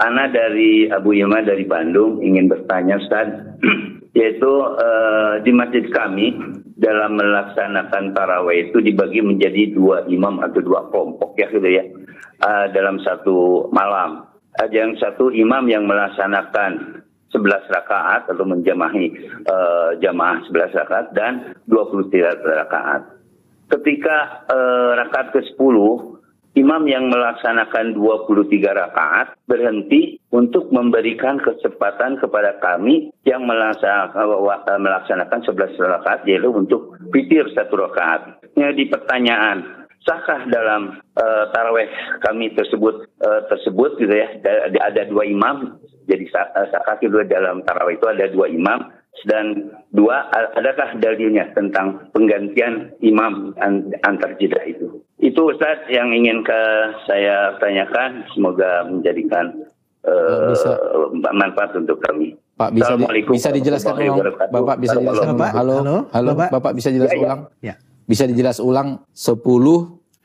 [0.01, 3.29] Ana dari Abu Yama dari Bandung ingin bertanya Ustaz,
[4.17, 6.33] yaitu uh, di masjid kami
[6.81, 11.85] dalam melaksanakan taraweh itu dibagi menjadi dua imam atau dua kelompok ya gitu ya
[12.41, 14.25] uh, dalam satu malam.
[14.57, 19.15] Ada yang satu imam yang melaksanakan 11 rakaat atau menjamahi
[19.47, 22.11] uh, jamaah 11 rakaat dan 23
[22.43, 23.20] rakaat.
[23.71, 25.75] Ketika uh, rakaat ke-10
[26.59, 36.27] imam yang melaksanakan 23 rakaat berhenti untuk memberikan kesempatan kepada kami yang melaksanakan 11 rakaat
[36.27, 38.43] yaitu untuk witir satu rakaat.
[38.59, 41.87] Jadi pertanyaan, sahkah dalam uh, taraweh
[42.25, 44.27] kami tersebut uh, tersebut gitu ya
[44.81, 45.77] ada, dua imam
[46.09, 46.25] jadi
[46.73, 48.89] sahkah kedua dalam taraweh itu ada dua imam
[49.27, 53.53] dan dua adakah dalilnya tentang penggantian imam
[54.01, 55.03] antar jeda itu?
[55.21, 56.61] Itu Ustaz yang ingin ke
[57.05, 58.25] saya tanyakan.
[58.33, 59.53] Semoga menjadikan
[60.07, 60.71] uh, bisa.
[61.35, 62.33] manfaat untuk kami.
[62.57, 64.17] Pak bisa di, bisa dijelaskan ulang?
[64.49, 65.53] Bapak bisa dijelaskan ulang?
[65.53, 66.29] Halo halo, halo.
[66.33, 66.49] Bapak.
[66.57, 67.41] Bapak bisa jelas ya, ulang?
[67.61, 67.75] Ya.
[68.09, 69.39] bisa dijelas ulang 10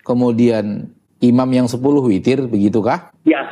[0.02, 0.90] kemudian
[1.22, 3.14] imam yang 10 witir begitukah?
[3.22, 3.46] Ya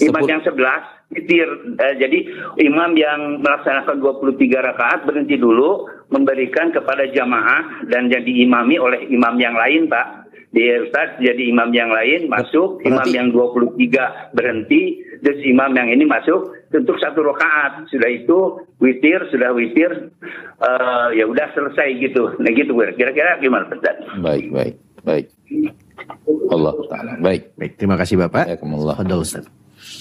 [0.00, 1.48] imam yang 11 witir.
[1.78, 2.18] Uh, jadi
[2.62, 9.34] imam yang melaksanakan 23 rakaat berhenti dulu memberikan kepada jamaah dan jadi imami oleh imam
[9.38, 10.26] yang lain, Pak.
[10.46, 12.88] Di Ustaz jadi imam yang lain masuk, Berarti...
[12.88, 17.90] imam yang 23 berhenti, terus imam yang ini masuk untuk satu rakaat.
[17.92, 20.10] Sudah itu witir, sudah witir,
[20.62, 22.40] uh, ya udah selesai gitu.
[22.40, 24.00] Nah gitu, kira-kira gimana Ustaz?
[24.22, 25.26] Baik, baik, baik.
[26.48, 27.12] Allah Ta'ala.
[27.20, 27.52] Baik.
[27.58, 28.56] Baik, terima kasih Bapak.
[28.56, 29.50] Waalaikumsalam.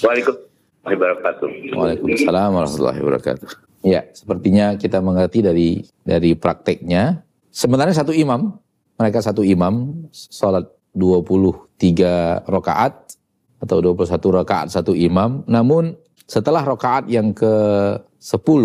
[0.05, 0.54] Waalaikumsalam
[0.93, 1.49] wabarakatuh.
[1.73, 3.47] Waalaikumsalam warahmatullahi wabarakatuh.
[3.85, 5.69] Ya, sepertinya kita mengerti dari
[6.05, 7.25] dari prakteknya.
[7.49, 8.57] Sebenarnya satu imam,
[8.97, 13.17] mereka satu imam, sholat 23 rakaat
[13.61, 15.43] atau 21 rakaat satu imam.
[15.49, 18.63] Namun Setelah rokaat yang ke-10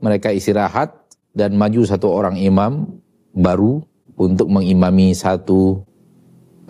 [0.00, 1.04] mereka istirahat
[1.36, 2.96] dan maju satu orang imam
[3.36, 3.84] baru
[4.16, 5.84] untuk mengimami satu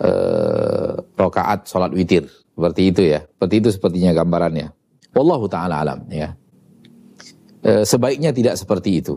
[0.03, 2.27] uh, rokaat sholat witir.
[2.51, 3.23] Seperti itu ya.
[3.23, 4.75] Seperti itu sepertinya gambarannya.
[5.15, 6.35] Wallahu ta'ala alam ya.
[7.63, 9.15] E, sebaiknya tidak seperti itu.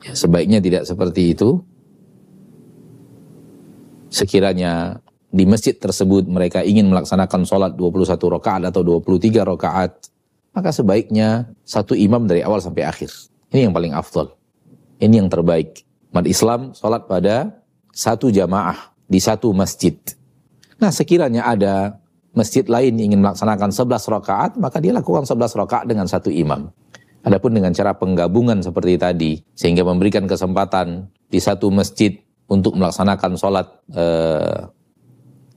[0.00, 1.60] Ya, sebaiknya tidak seperti itu.
[4.08, 4.98] Sekiranya
[5.30, 10.10] di masjid tersebut mereka ingin melaksanakan sholat 21 rakaat atau 23 rakaat,
[10.56, 13.12] maka sebaiknya satu imam dari awal sampai akhir.
[13.52, 14.34] Ini yang paling afdol.
[14.98, 15.86] Ini yang terbaik.
[16.10, 17.62] Umat Islam sholat pada
[17.94, 19.94] satu jamaah di satu masjid.
[20.80, 22.00] Nah sekiranya ada
[22.34, 26.70] masjid lain ingin melaksanakan 11 rakaat, maka dia lakukan 11 rakaat dengan satu imam.
[27.20, 32.16] Adapun dengan cara penggabungan seperti tadi, sehingga memberikan kesempatan di satu masjid
[32.48, 34.58] untuk melaksanakan sholat eh,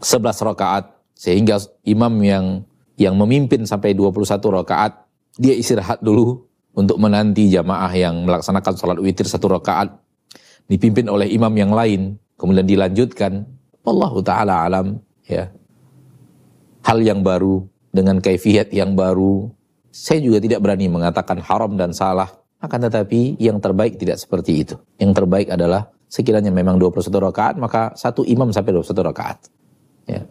[0.04, 2.46] 11 rakaat, sehingga imam yang
[3.00, 5.08] yang memimpin sampai 21 rakaat,
[5.40, 9.94] dia istirahat dulu untuk menanti jamaah yang melaksanakan sholat witir satu rakaat.
[10.68, 13.46] Dipimpin oleh imam yang lain kemudian dilanjutkan.
[13.84, 14.88] Allah taala alam
[15.28, 15.52] ya
[16.84, 19.48] hal yang baru dengan kaifiat yang baru.
[19.94, 22.28] Saya juga tidak berani mengatakan haram dan salah.
[22.64, 24.76] Akan tetapi yang terbaik tidak seperti itu.
[24.96, 29.38] Yang terbaik adalah sekiranya memang 21 rakaat maka satu imam sampai 21 rakaat.
[30.08, 30.24] Ya.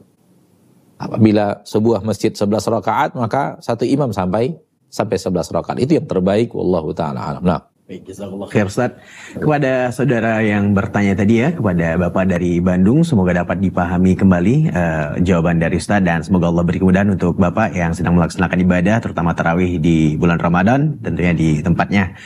[0.96, 4.56] Apabila sebuah masjid 11 rakaat maka satu imam sampai
[4.92, 5.76] sampai 11 rakaat.
[5.80, 6.52] Itu yang terbaik.
[6.52, 7.42] Wallahu taala alam.
[7.44, 7.60] Nah,
[7.92, 8.96] Baik, jazakallah khair Ustaz.
[9.36, 15.20] Kepada saudara yang bertanya tadi ya, kepada Bapak dari Bandung, semoga dapat dipahami kembali uh,
[15.20, 19.36] jawaban dari Ustaz dan semoga Allah beri kemudahan untuk Bapak yang sedang melaksanakan ibadah, terutama
[19.36, 22.16] tarawih di bulan Ramadan, tentunya di tempatnya.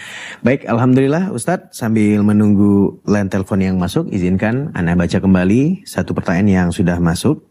[0.47, 6.47] Baik, Alhamdulillah Ustaz, sambil menunggu line telepon yang masuk, izinkan Anda baca kembali satu pertanyaan
[6.47, 7.43] yang sudah masuk.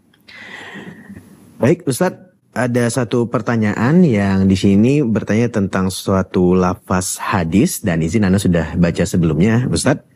[1.59, 8.23] Baik, Ustadz, ada satu pertanyaan yang di sini bertanya tentang suatu lafaz hadis dan izin
[8.23, 10.07] Anda sudah baca sebelumnya, Ustadz.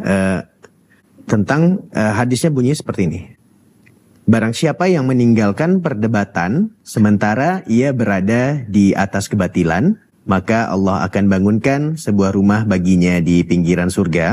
[0.00, 0.40] Uh,
[1.28, 3.20] tentang uh, hadisnya bunyi seperti ini.
[4.24, 11.80] Barang siapa yang meninggalkan perdebatan sementara ia berada di atas kebatilan, maka Allah akan bangunkan
[12.00, 14.26] sebuah rumah baginya di pinggiran surga.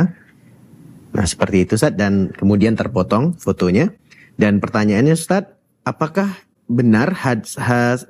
[1.12, 3.92] Nah, seperti itu Ustaz dan kemudian terpotong fotonya.
[4.40, 5.52] Dan pertanyaannya Ustaz,
[5.84, 6.32] apakah
[6.70, 7.58] benar hadis,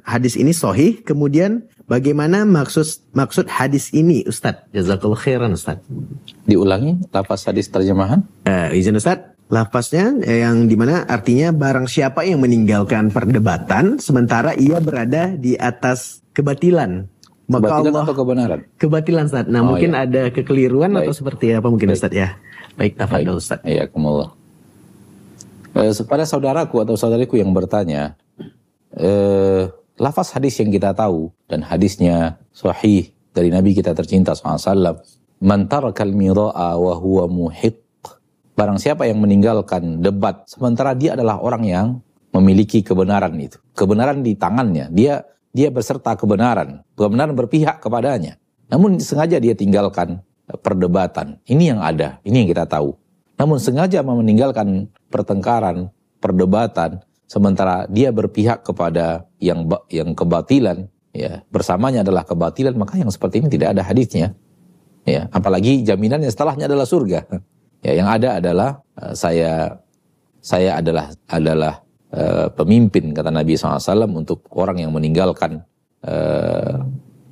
[0.03, 4.67] hadis ini sohih, kemudian bagaimana maksud maksud hadis ini Ustadz?
[4.75, 5.87] Jazakallah khairan Ustadz.
[6.43, 8.27] Diulangi lafaz hadis terjemahan?
[8.43, 14.53] Uh, izin Ustadz, lafaznya eh, yang di mana artinya barang siapa yang meninggalkan perdebatan sementara
[14.53, 17.09] ia berada di atas kebatilan.
[17.49, 18.59] Maka kebatilan Allah, atau kebenaran?
[18.77, 19.45] Kebatilan Ustaz.
[19.49, 20.05] Nah oh, mungkin iya.
[20.05, 21.09] ada kekeliruan Baik.
[21.09, 21.97] atau seperti apa mungkin Baik.
[21.97, 22.37] Ustaz ya.
[22.77, 23.59] Baik, tafadhol Ustaz.
[23.65, 24.38] Iya, kumullah.
[25.77, 28.17] Eh, kepada saudaraku atau saudariku yang bertanya,
[28.97, 29.69] eh,
[30.01, 35.05] lafaz hadis yang kita tahu dan hadisnya sahih dari Nabi kita tercinta SAW.
[35.39, 37.79] Man tarakal mira'a wa huwa muhiq.
[38.57, 41.87] Barang siapa yang meninggalkan debat sementara dia adalah orang yang
[42.35, 43.55] memiliki kebenaran itu.
[43.71, 44.91] Kebenaran di tangannya.
[44.91, 45.23] Dia
[45.55, 46.83] dia berserta kebenaran.
[46.97, 48.35] Kebenaran berpihak kepadanya.
[48.67, 50.19] Namun sengaja dia tinggalkan
[50.59, 51.39] perdebatan.
[51.47, 52.93] Ini yang ada, ini yang kita tahu.
[53.39, 55.87] Namun sengaja meninggalkan pertengkaran,
[56.19, 61.47] perdebatan, sementara dia berpihak kepada yang yang kebatilan ya.
[61.47, 64.35] Bersamanya adalah kebatilan maka yang seperti ini tidak ada hadisnya
[65.07, 65.31] ya.
[65.31, 67.19] Apalagi jaminannya setelahnya adalah surga
[67.87, 67.91] ya.
[67.95, 69.79] Yang ada adalah uh, saya
[70.43, 71.73] saya adalah adalah
[72.11, 75.63] uh, pemimpin kata Nabi SAW untuk orang yang meninggalkan
[76.03, 76.83] uh,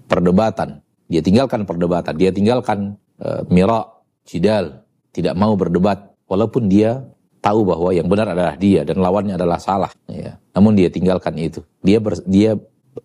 [0.08, 0.80] perdebatan.
[1.12, 3.92] Dia tinggalkan perdebatan dia tinggalkan uh, mirak
[4.24, 4.87] jidal
[5.18, 7.02] tidak mau berdebat walaupun dia
[7.42, 9.90] tahu bahwa yang benar adalah dia dan lawannya adalah salah.
[10.06, 10.38] Ya.
[10.54, 11.66] Namun dia tinggalkan itu.
[11.82, 12.54] Dia ber, dia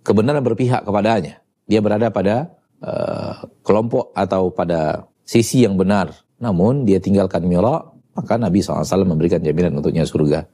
[0.05, 1.41] kebenaran berpihak kepadanya.
[1.65, 2.53] Dia berada pada
[2.85, 6.13] uh, kelompok atau pada sisi yang benar.
[6.43, 10.45] Namun dia tinggalkan mirak, maka Nabi SAW memberikan jaminan untuknya surga.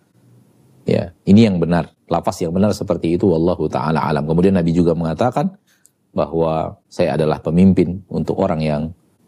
[0.88, 1.92] Ya, ini yang benar.
[2.08, 4.24] Lafaz yang benar seperti itu wallahu taala alam.
[4.24, 5.52] Kemudian Nabi juga mengatakan
[6.16, 8.82] bahwa saya adalah pemimpin untuk orang yang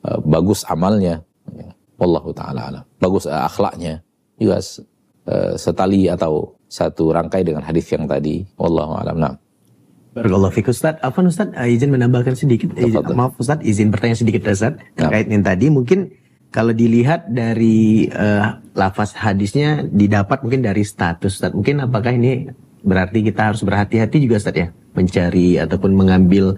[0.05, 1.25] uh, bagus amalnya.
[2.01, 2.85] Wallahu taala alam.
[2.97, 4.01] Bagus uh, akhlaknya
[4.41, 4.57] juga
[5.29, 8.47] uh, setali atau satu rangkai dengan hadis yang tadi.
[8.57, 9.21] Wallahu a'lam.
[9.21, 9.35] Nah.
[10.17, 10.97] Barakallahu fiik Ustaz.
[11.05, 12.73] Afan Ustaz, uh, izin menambahkan sedikit.
[12.73, 14.81] Izin, maaf Ustaz, izin bertanya sedikit Ustaz.
[14.97, 16.09] Terkait yang tadi mungkin
[16.51, 21.53] kalau dilihat dari uh, lafaz hadisnya didapat mungkin dari status Ustaz.
[21.53, 22.49] Mungkin apakah ini
[22.81, 26.57] berarti kita harus berhati-hati juga Ustaz ya mencari ataupun mengambil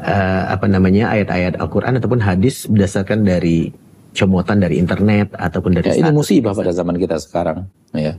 [0.00, 3.70] uh, apa namanya ayat-ayat Al-Qur'an ataupun hadis berdasarkan dari
[4.12, 7.64] comotan dari internet ataupun dari ya, ini musibah pada zaman kita sekarang
[7.96, 8.16] ya.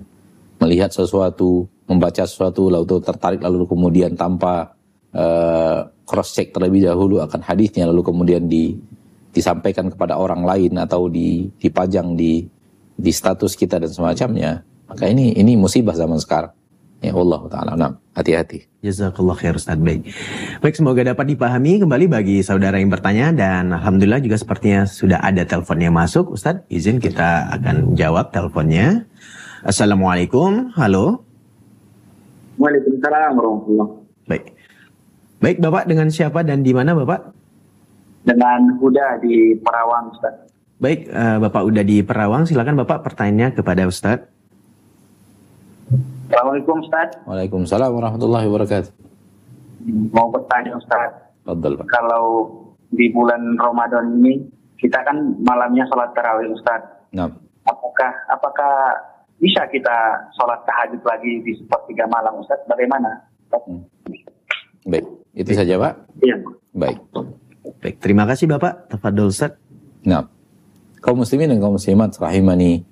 [0.62, 4.74] Melihat sesuatu membaca sesuatu lalu tertarik lalu kemudian tanpa
[5.14, 8.76] uh, cross check terlebih dahulu akan hadisnya lalu kemudian di
[9.34, 12.46] disampaikan kepada orang lain atau di dipajang di
[12.94, 16.54] di status kita dan semacamnya maka ini ini musibah zaman sekarang
[17.04, 17.72] Ya Allah Ta'ala.
[17.76, 18.64] Nah, hati-hati.
[18.80, 19.76] Jazakallah khair Ustaz.
[19.76, 20.08] Baik.
[20.64, 25.44] Baik, semoga dapat dipahami kembali bagi saudara yang bertanya dan Alhamdulillah juga sepertinya sudah ada
[25.44, 26.32] telepon yang masuk.
[26.32, 29.04] Ustaz, izin kita akan jawab teleponnya.
[29.68, 30.72] Assalamualaikum.
[30.80, 31.28] Halo.
[32.56, 33.92] Waalaikumsalam warahmatullahi
[34.24, 34.44] Baik.
[35.44, 37.36] Baik, Bapak dengan siapa dan di mana, Bapak?
[38.24, 40.48] Dengan Huda di Perawang, Ustaz.
[40.80, 44.24] Baik, uh, Bapak udah di Perawang, silakan Bapak pertanyaannya kepada Ustaz.
[46.30, 47.10] Assalamualaikum Ustaz.
[47.28, 48.92] Waalaikumsalam warahmatullahi wabarakatuh.
[50.16, 51.12] Mau bertanya Ustaz.
[51.44, 51.88] Fadal, Pak.
[51.92, 52.48] Kalau
[52.94, 54.40] di bulan Ramadan ini
[54.80, 56.82] kita kan malamnya sholat tarawih Ustaz.
[57.12, 57.28] Nah,
[57.64, 58.72] Apakah apakah
[59.40, 59.96] bisa kita
[60.36, 62.60] sholat tahajud lagi di sepertiga malam Ustaz?
[62.68, 63.24] Bagaimana?
[63.54, 63.84] Hmm.
[64.84, 65.06] baik.
[65.34, 65.94] Itu saja, Pak.
[66.20, 66.38] Iya.
[66.76, 66.98] Baik.
[67.80, 68.92] Baik, terima kasih Bapak.
[68.92, 69.56] Tafadol Ustaz.
[70.04, 70.28] Nah,
[71.00, 72.84] kaum muslimin dan kaum muslimat rahimani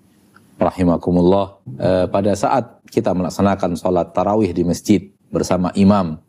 [0.62, 1.60] rahimakumullah.
[1.82, 5.02] Eh, pada saat kita melaksanakan sholat tarawih di masjid
[5.34, 6.22] bersama imam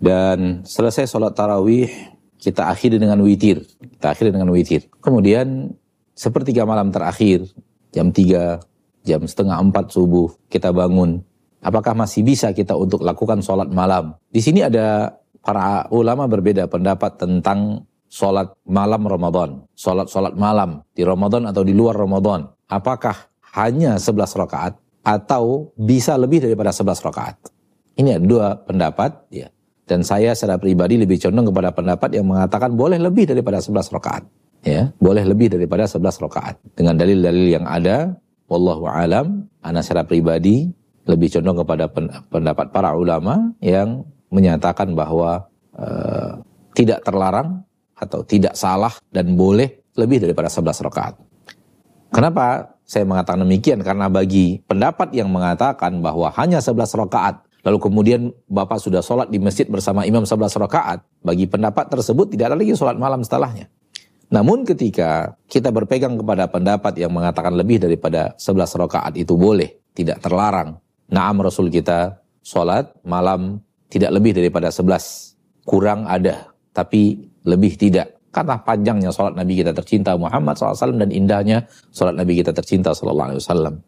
[0.00, 1.92] dan selesai sholat tarawih
[2.40, 3.68] kita akhiri dengan witir.
[3.76, 4.88] Kita akhiri dengan witir.
[5.04, 5.76] Kemudian
[6.16, 7.44] sepertiga malam terakhir
[7.92, 11.20] jam 3, jam setengah 4 subuh kita bangun.
[11.60, 14.16] Apakah masih bisa kita untuk lakukan sholat malam?
[14.32, 15.12] Di sini ada
[15.44, 19.68] para ulama berbeda pendapat tentang sholat malam Ramadan.
[19.76, 22.48] Sholat-sholat malam di Ramadan atau di luar Ramadan.
[22.70, 23.26] Apakah
[23.58, 27.34] hanya 11 rakaat atau bisa lebih daripada 11 rakaat?
[27.98, 29.50] Ini ada dua pendapat ya.
[29.90, 34.22] Dan saya secara pribadi lebih condong kepada pendapat yang mengatakan boleh lebih daripada 11 rakaat.
[34.62, 36.62] Ya, boleh lebih daripada 11 rakaat.
[36.78, 38.14] Dengan dalil-dalil yang ada,
[38.46, 40.70] wallahu alam, ana secara pribadi
[41.10, 41.90] lebih condong kepada
[42.30, 46.38] pendapat para ulama yang menyatakan bahwa uh,
[46.78, 47.66] tidak terlarang
[47.98, 51.14] atau tidak salah dan boleh lebih daripada 11 rakaat.
[52.10, 53.80] Kenapa saya mengatakan demikian?
[53.86, 58.20] Karena bagi pendapat yang mengatakan bahwa hanya 11 rakaat, lalu kemudian
[58.50, 62.74] Bapak sudah sholat di masjid bersama imam 11 rakaat, bagi pendapat tersebut tidak ada lagi
[62.74, 63.70] sholat malam setelahnya.
[64.30, 70.22] Namun ketika kita berpegang kepada pendapat yang mengatakan lebih daripada 11 rakaat itu boleh, tidak
[70.22, 70.78] terlarang,
[71.10, 73.58] Naam Rasul kita sholat malam
[73.90, 75.34] tidak lebih daripada 11.
[75.66, 78.19] Kurang ada, tapi lebih tidak.
[78.30, 83.36] Karena panjangnya sholat Nabi kita tercinta Muhammad SAW dan indahnya sholat Nabi kita tercinta SAW.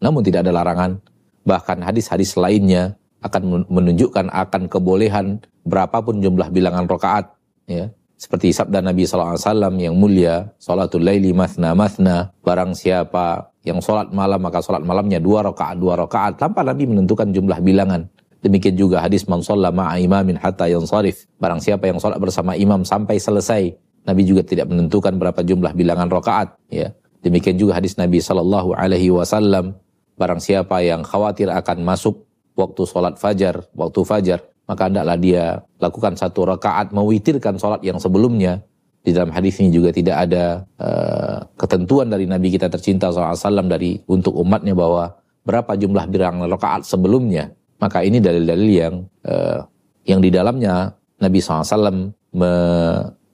[0.03, 0.99] Namun tidak ada larangan.
[1.47, 7.31] Bahkan hadis-hadis lainnya akan menunjukkan akan kebolehan berapapun jumlah bilangan rokaat.
[7.71, 7.95] Ya.
[8.19, 9.35] Seperti sabda Nabi SAW
[9.79, 15.43] yang mulia, sholatul laili mathna mathna, barang siapa yang sholat malam maka sholat malamnya dua
[15.43, 18.07] rakaat dua rakaat tanpa Nabi menentukan jumlah bilangan.
[18.43, 21.31] Demikian juga hadis man shalla ma'a imamin hatta yansarif.
[21.39, 23.71] Barang siapa yang sholat bersama imam sampai selesai.
[24.03, 26.59] Nabi juga tidak menentukan berapa jumlah bilangan rakaat.
[26.67, 26.91] Ya.
[27.23, 29.79] Demikian juga hadis Nabi Shallallahu Alaihi Wasallam.
[30.13, 34.39] Barang siapa yang khawatir akan masuk waktu sholat fajar, waktu fajar,
[34.69, 35.43] maka hendaklah dia
[35.81, 38.61] lakukan satu rakaat mewitirkan sholat yang sebelumnya
[39.03, 43.99] di dalam hadis ini juga tidak ada uh, ketentuan dari Nabi kita tercinta SAW dari
[44.07, 45.11] untuk umatnya bahwa
[45.43, 47.51] berapa jumlah birang rakaat sebelumnya.
[47.83, 48.95] Maka ini dalil-dalil yang
[49.27, 49.59] uh,
[50.07, 52.53] yang di dalamnya Nabi SAW me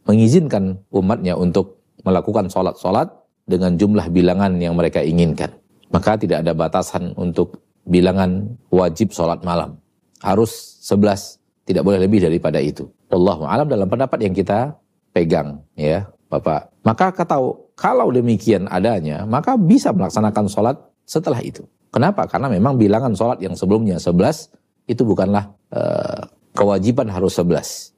[0.10, 3.14] mengizinkan umatnya untuk melakukan sholat-sholat
[3.46, 5.54] dengan jumlah bilangan yang mereka inginkan.
[5.94, 9.78] Maka tidak ada batasan untuk bilangan wajib sholat malam.
[10.26, 11.38] Harus 11,
[11.70, 12.90] tidak boleh lebih daripada itu.
[13.14, 14.74] Allahu alam dalam pendapat yang kita
[15.14, 16.70] pegang ya Bapak.
[16.86, 17.42] Maka kata
[17.74, 20.78] kalau demikian adanya, maka bisa melaksanakan sholat
[21.10, 21.66] setelah itu.
[21.90, 22.30] Kenapa?
[22.30, 24.54] Karena memang bilangan sholat yang sebelumnya 11
[24.86, 27.98] itu bukanlah uh, kewajiban harus 11.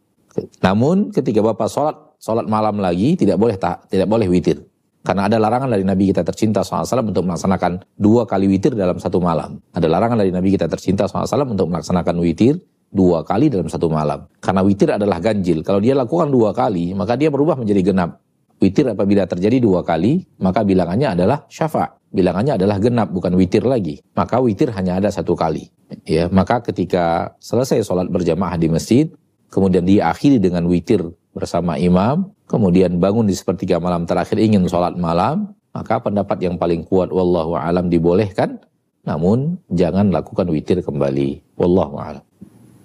[0.64, 4.62] Namun ketika Bapak sholat, sholat malam lagi tidak boleh tak, tidak boleh witir.
[5.02, 9.18] Karena ada larangan dari Nabi kita tercinta SAW untuk melaksanakan dua kali witir dalam satu
[9.18, 9.58] malam.
[9.74, 12.62] Ada larangan dari Nabi kita tercinta SAW untuk melaksanakan witir
[12.94, 14.30] dua kali dalam satu malam.
[14.38, 15.66] Karena witir adalah ganjil.
[15.66, 18.22] Kalau dia lakukan dua kali, maka dia berubah menjadi genap.
[18.62, 21.98] Witir apabila terjadi dua kali, maka bilangannya adalah syafa.
[22.14, 24.06] Bilangannya adalah genap, bukan witir lagi.
[24.14, 25.66] Maka witir hanya ada satu kali.
[26.06, 29.10] Ya, maka ketika selesai sholat berjamaah di masjid,
[29.52, 31.04] kemudian diakhiri dengan witir
[31.36, 36.88] bersama imam, kemudian bangun di sepertiga malam terakhir ingin sholat malam, maka pendapat yang paling
[36.88, 38.64] kuat wallahu alam dibolehkan,
[39.04, 41.44] namun jangan lakukan witir kembali.
[41.60, 42.24] Wallahu alam.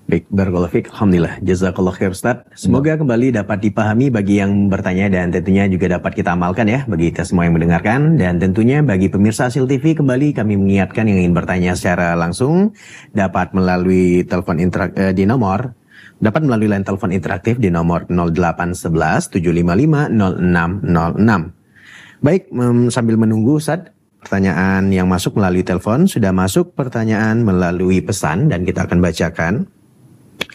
[0.06, 0.86] Baik, Barakallahu Fik.
[0.94, 1.34] Alhamdulillah.
[1.42, 2.46] Jazakallah khair Ustaz.
[2.54, 3.00] Semoga hmm.
[3.02, 7.26] kembali dapat dipahami bagi yang bertanya dan tentunya juga dapat kita amalkan ya bagi kita
[7.26, 8.14] semua yang mendengarkan.
[8.14, 12.70] Dan tentunya bagi pemirsa Hasil TV kembali kami mengingatkan yang ingin bertanya secara langsung
[13.10, 15.74] dapat melalui telepon interak eh, di nomor
[16.18, 22.24] dapat melalui line telepon interaktif di nomor 0811 755 0606.
[22.24, 22.48] Baik,
[22.88, 23.92] sambil menunggu Ustaz,
[24.24, 29.68] pertanyaan yang masuk melalui telepon sudah masuk pertanyaan melalui pesan dan kita akan bacakan.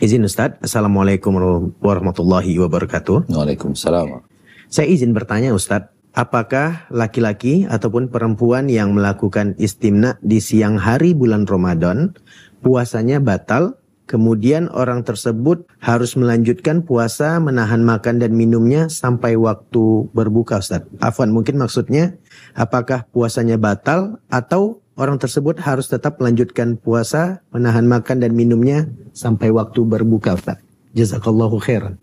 [0.01, 1.37] Izin Ustaz, Assalamualaikum
[1.77, 3.29] warahmatullahi wabarakatuh.
[3.29, 4.25] Waalaikumsalam.
[4.71, 11.45] Saya izin bertanya Ustadz, apakah laki-laki ataupun perempuan yang melakukan istimna di siang hari bulan
[11.45, 12.17] Ramadan,
[12.65, 13.80] puasanya batal
[14.11, 20.83] Kemudian orang tersebut harus melanjutkan puasa, menahan makan dan minumnya sampai waktu berbuka Ustaz.
[20.99, 22.19] Afwan, mungkin maksudnya
[22.51, 29.47] apakah puasanya batal atau orang tersebut harus tetap melanjutkan puasa, menahan makan dan minumnya sampai
[29.47, 30.59] waktu berbuka Ustaz.
[30.91, 31.95] Jazakallahu khairan.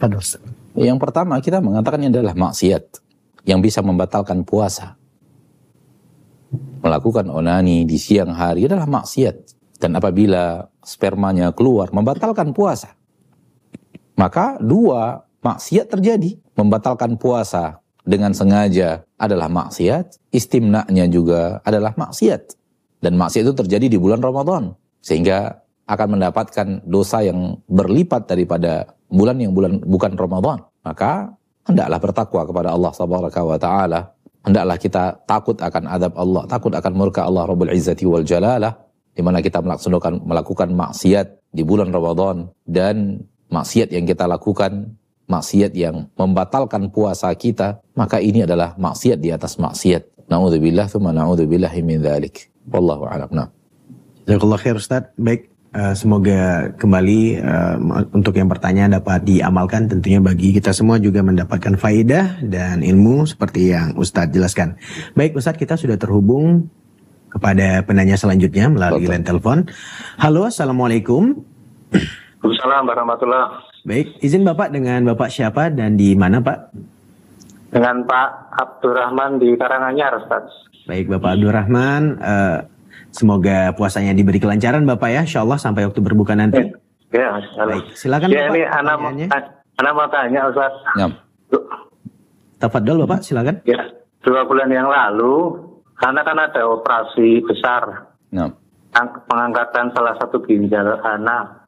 [0.00, 0.16] Pada.
[0.72, 3.04] Yang pertama kita mengatakan ini adalah maksiat
[3.44, 4.96] yang bisa membatalkan puasa.
[6.80, 9.36] Melakukan onani di siang hari adalah maksiat
[9.76, 12.94] dan apabila spermanya keluar membatalkan puasa.
[14.14, 16.40] Maka dua maksiat terjadi.
[16.54, 22.54] Membatalkan puasa dengan sengaja adalah maksiat, istimna'nya juga adalah maksiat.
[23.02, 24.70] Dan maksiat itu terjadi di bulan Ramadan.
[25.02, 30.62] Sehingga akan mendapatkan dosa yang berlipat daripada bulan yang bulan bukan Ramadan.
[30.86, 31.34] Maka
[31.68, 34.00] hendaklah bertakwa kepada Allah subhanahu wa taala.
[34.44, 38.76] Hendaklah kita takut akan adab Allah, takut akan murka Allah Rabbul Izzati wal Jalalah
[39.14, 44.98] di mana kita melaksanakan melakukan maksiat di bulan Ramadan dan maksiat yang kita lakukan
[45.30, 51.80] maksiat yang membatalkan puasa kita maka ini adalah maksiat di atas maksiat naudzubillah thumma naudzubillahi
[51.80, 53.48] min dzalik wallahu a'lam nah
[54.26, 55.12] khair Ustaz.
[55.20, 57.76] Baik, uh, semoga kembali uh,
[58.16, 63.74] untuk yang pertanyaan dapat diamalkan tentunya bagi kita semua juga mendapatkan faidah dan ilmu seperti
[63.76, 64.80] yang Ustadz jelaskan.
[65.12, 66.72] Baik Ustadz, kita sudah terhubung
[67.34, 69.66] kepada penanya selanjutnya melalui line telepon.
[70.22, 71.42] Halo, assalamualaikum.
[71.90, 73.44] Waalaikumsalam warahmatullah.
[73.84, 76.72] Baik, izin Bapak dengan Bapak siapa dan di mana Pak?
[77.74, 80.46] Dengan Pak Abdurrahman di Karanganyar, Ustaz.
[80.86, 82.22] Baik, Bapak Abdurrahman.
[82.22, 82.58] Uh,
[83.10, 86.70] semoga puasanya diberi kelancaran Bapak ya, Insya Allah sampai waktu berbuka nanti.
[87.10, 88.54] Ya, ya Baik, silakan ya, Bapak.
[88.54, 88.96] Ini anak,
[89.82, 90.72] anak mau tanya Ustaz.
[90.96, 91.06] Ya.
[92.62, 93.60] Tafadol Bapak, silakan.
[93.66, 93.90] Ya,
[94.22, 98.10] dua bulan yang lalu karena kan ada operasi besar.
[98.34, 98.50] No.
[99.30, 101.66] Pengangkatan salah satu ginjal anak.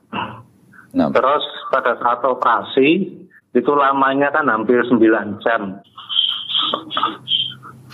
[0.94, 1.10] No.
[1.14, 2.88] Terus pada saat operasi
[3.56, 5.00] itu lamanya kan hampir 9
[5.42, 5.80] jam.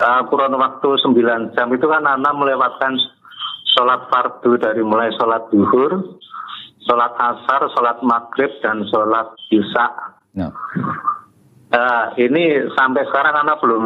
[0.01, 2.97] Uh, kurun waktu 9 jam itu kan anak melewatkan
[3.77, 6.19] sholat fardu dari mulai sholat duhur,
[6.89, 9.87] sholat asar, sholat maghrib, dan sholat isya.
[10.37, 10.49] No.
[11.73, 13.85] Uh, ini sampai sekarang anak belum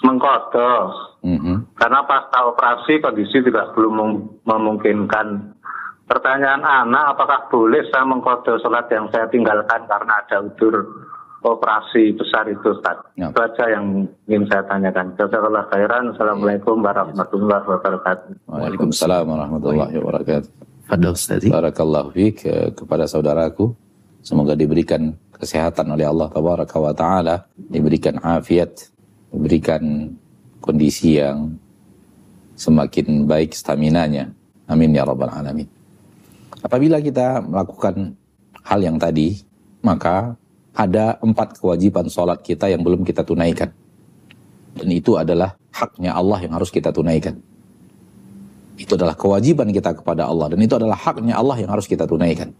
[0.00, 1.74] mengkodok Mm-hmm.
[1.74, 3.98] Karena pasca operasi kondisi tidak belum
[4.46, 5.58] memungkinkan.
[6.06, 10.86] Pertanyaan anak, apakah boleh saya mengkode sholat yang saya tinggalkan karena ada udur
[11.42, 13.02] operasi besar itu, Ustaz?
[13.18, 13.34] Ya.
[13.34, 15.18] Itu aja yang ingin saya tanyakan.
[15.18, 16.14] Jazakallah khairan.
[16.14, 18.46] Assalamualaikum warahmatullahi wabarakatuh.
[18.46, 20.50] Waalaikumsalam warahmatullahi wabarakatuh.
[20.86, 21.50] Fadal Ustazi.
[21.50, 23.74] Barakallahu fiqh eh, kepada saudaraku.
[24.22, 26.30] Semoga diberikan kesehatan oleh Allah
[26.94, 28.90] Taala, diberikan afiat,
[29.30, 29.82] diberikan
[30.66, 31.54] kondisi yang
[32.58, 34.34] semakin baik stamina-nya.
[34.66, 35.70] Amin ya rabbal alamin.
[36.58, 38.18] Apabila kita melakukan
[38.66, 39.38] hal yang tadi,
[39.86, 40.34] maka
[40.74, 43.70] ada empat kewajiban sholat kita yang belum kita tunaikan.
[44.74, 47.38] Dan itu adalah haknya Allah yang harus kita tunaikan.
[48.76, 50.52] Itu adalah kewajiban kita kepada Allah.
[50.52, 52.52] Dan itu adalah haknya Allah yang harus kita tunaikan.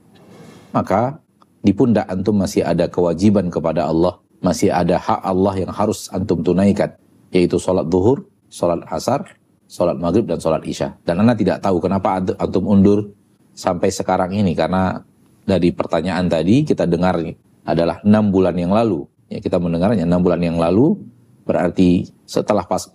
[0.72, 1.18] Maka
[1.60, 4.16] di pundak antum masih ada kewajiban kepada Allah.
[4.40, 6.94] Masih ada hak Allah yang harus antum tunaikan
[7.34, 10.94] yaitu sholat duhur, sholat asar, sholat maghrib, dan sholat isya.
[11.02, 13.10] Dan Anda tidak tahu kenapa antum undur
[13.56, 15.02] sampai sekarang ini, karena
[15.46, 17.18] dari pertanyaan tadi kita dengar
[17.66, 19.06] adalah enam bulan yang lalu.
[19.26, 20.94] Ya, kita mendengarnya enam bulan yang lalu,
[21.42, 22.86] berarti setelah pas,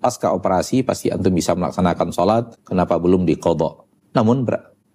[0.00, 3.88] pasca operasi pasti antum bisa melaksanakan sholat, kenapa belum dikodok?
[4.12, 4.44] Namun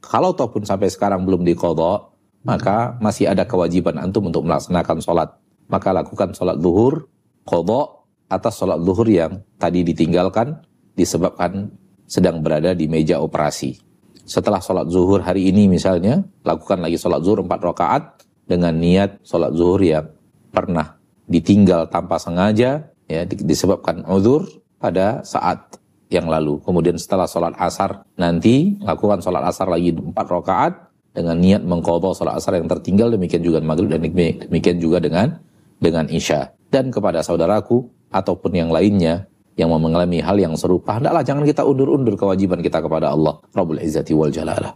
[0.03, 2.13] kalau ataupun sampai sekarang belum dikodok,
[2.43, 5.29] maka masih ada kewajiban antum untuk melaksanakan sholat.
[5.71, 7.07] Maka lakukan sholat duhur,
[7.47, 8.02] kodok,
[8.33, 10.59] atas sholat zuhur yang tadi ditinggalkan
[10.97, 11.73] disebabkan
[12.05, 13.79] sedang berada di meja operasi.
[14.23, 18.03] Setelah sholat zuhur hari ini misalnya, lakukan lagi sholat zuhur 4 rakaat
[18.47, 20.07] dengan niat sholat zuhur yang
[20.53, 20.95] pernah
[21.27, 24.47] ditinggal tanpa sengaja, ya disebabkan uzur
[24.79, 25.79] pada saat
[26.11, 26.61] yang lalu.
[26.61, 30.73] Kemudian setelah sholat asar nanti, lakukan sholat asar lagi 4 rakaat
[31.13, 35.41] dengan niat mengkodok sholat asar yang tertinggal, demikian juga maghrib dan demikian juga dengan
[35.77, 36.53] dengan isya.
[36.73, 42.17] Dan kepada saudaraku, ataupun yang lainnya yang mengalami hal yang serupa, hendaklah jangan kita undur-undur
[42.17, 44.73] kewajiban kita kepada Allah Rabbul Izzati wal Jalalah.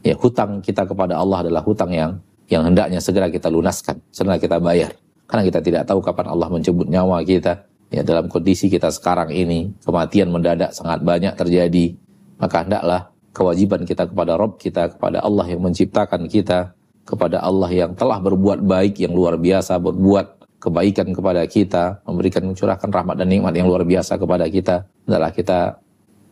[0.00, 2.18] Ya, hutang kita kepada Allah adalah hutang yang
[2.50, 4.96] yang hendaknya segera kita lunaskan, segera kita bayar.
[5.30, 7.70] Karena kita tidak tahu kapan Allah mencabut nyawa kita.
[7.90, 11.94] Ya, dalam kondisi kita sekarang ini, kematian mendadak sangat banyak terjadi.
[12.42, 16.74] Maka hendaklah kewajiban kita kepada Rob kita, kepada Allah yang menciptakan kita,
[17.06, 22.92] kepada Allah yang telah berbuat baik yang luar biasa, berbuat kebaikan kepada kita, memberikan mencurahkan
[22.92, 25.80] rahmat dan nikmat yang luar biasa kepada kita, adalah kita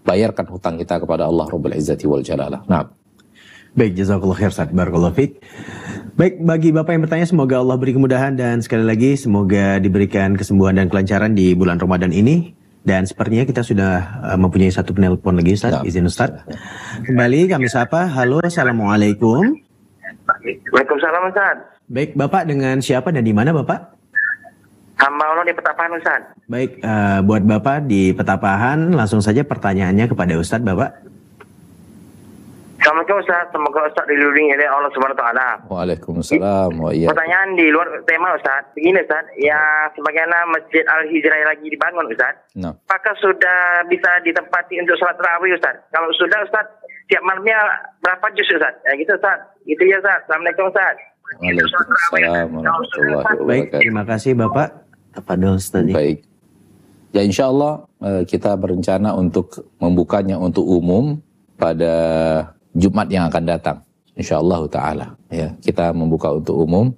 [0.05, 2.63] bayarkan hutang kita kepada Allah Rabbul Izzati wal Jalalah.
[2.69, 2.85] Nah.
[3.77, 4.73] Baik, jazakallah khair Ustaz.
[4.73, 5.45] Barakallahu fiik.
[6.19, 10.81] Baik, bagi Bapak yang bertanya semoga Allah beri kemudahan dan sekali lagi semoga diberikan kesembuhan
[10.81, 12.57] dan kelancaran di bulan Ramadan ini.
[12.83, 15.85] Dan sepertinya kita sudah uh, mempunyai satu penelpon lagi Ustaz, nah.
[15.85, 16.33] izin Ustaz.
[17.05, 18.09] Kembali kami sapa.
[18.09, 19.61] Halo, Assalamualaikum.
[20.73, 21.57] Waalaikumsalam Ustaz.
[21.87, 23.98] Baik, Bapak dengan siapa dan di mana Bapak?
[24.99, 26.23] Hamba Allah di Petapahan Ustaz.
[26.51, 31.07] Baik, uh, buat Bapak di Petapahan, langsung saja pertanyaannya kepada Ustaz Bapak.
[32.79, 35.49] Assalamualaikum Ustaz, semoga Ustaz dilindungi oleh Allah Subhanahu wa taala.
[35.71, 36.71] Waalaikumsalam.
[36.79, 37.11] Wa iya.
[37.11, 38.65] Pertanyaan di luar tema Ustaz.
[38.75, 39.59] Begini Ustaz, ya
[39.99, 42.35] sebagaimana Masjid Al Hijrah lagi dibangun Ustaz.
[42.55, 42.75] No.
[42.87, 45.79] Apakah sudah bisa ditempati untuk sholat tarawih Ustaz?
[45.91, 46.65] Kalau sudah Ustaz,
[47.11, 47.59] tiap malamnya
[48.03, 48.75] berapa juz Ustaz?
[48.87, 49.39] Ya gitu Ustaz.
[49.63, 50.25] Gitu ya Ustaz.
[50.27, 50.97] Assalamualaikum Ustaz.
[51.45, 53.47] Waalaikumsalam warahmatullahi wabarakatuh.
[53.47, 54.88] Baik, terima kasih Bapak.
[55.15, 55.93] Tafadol tadi.
[55.93, 56.19] Baik.
[57.13, 61.19] Ya insya Allah eh, kita berencana untuk membukanya untuk umum
[61.57, 61.95] pada
[62.77, 63.79] Jumat yang akan datang.
[64.19, 65.07] Insya Allah Ta'ala.
[65.31, 66.91] Ya, kita membuka untuk umum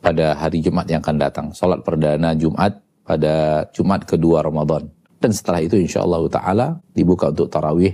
[0.00, 1.46] pada hari Jumat yang akan datang.
[1.52, 4.88] Salat perdana Jumat pada Jumat kedua Ramadan.
[5.20, 6.66] Dan setelah itu insya Allah Ta'ala
[6.96, 7.92] dibuka untuk tarawih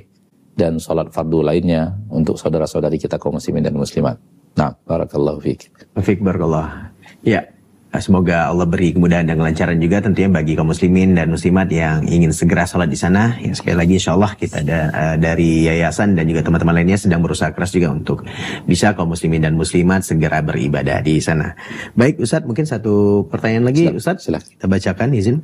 [0.53, 4.21] dan salat fardu lainnya untuk saudara-saudari kita kaum muslimin dan muslimat.
[4.53, 5.73] Nah, barakallahu fiik.
[5.99, 6.93] Fiik barakallah.
[7.25, 7.49] Ya,
[8.01, 12.33] Semoga Allah beri kemudahan dan kelancaran juga tentunya bagi kaum muslimin dan muslimat yang ingin
[12.33, 13.37] segera sholat di sana.
[13.37, 17.21] Ya, sekali lagi insya Allah kita ada uh, dari yayasan dan juga teman-teman lainnya sedang
[17.21, 18.25] berusaha keras juga untuk
[18.65, 21.53] bisa kaum muslimin dan muslimat segera beribadah di sana.
[21.93, 24.25] Baik Ustadz mungkin satu pertanyaan lagi Ustadz.
[24.25, 25.37] Silahkan kita bacakan izin.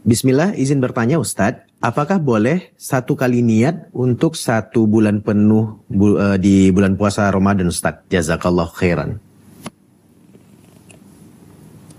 [0.00, 1.68] Bismillah izin bertanya Ustadz.
[1.76, 7.68] Apakah boleh satu kali niat untuk satu bulan penuh bu, uh, di bulan puasa Ramadan
[7.68, 8.00] Ustaz?
[8.08, 9.20] Jazakallah khairan.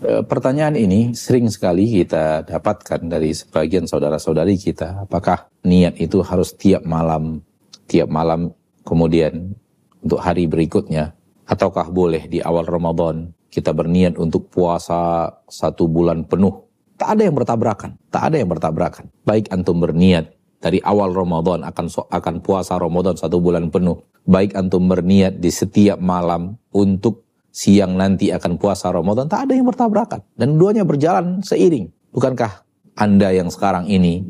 [0.02, 5.06] Eh, pertanyaan ini sering sekali kita dapatkan dari sebagian saudara-saudari kita.
[5.06, 7.46] Apakah niat itu harus tiap malam,
[7.86, 8.50] tiap malam
[8.82, 9.54] kemudian
[10.02, 11.14] untuk hari berikutnya?
[11.46, 16.71] Ataukah boleh di awal Ramadan kita berniat untuk puasa satu bulan penuh
[17.02, 19.10] Tak ada yang bertabrakan, tak ada yang bertabrakan.
[19.26, 24.06] Baik antum berniat dari awal Ramadan akan akan puasa Ramadan satu bulan penuh.
[24.30, 29.66] Baik antum berniat di setiap malam untuk siang nanti akan puasa Ramadan, tak ada yang
[29.66, 30.22] bertabrakan.
[30.38, 31.90] Dan duanya berjalan seiring.
[32.14, 34.22] Bukankah Anda yang sekarang ini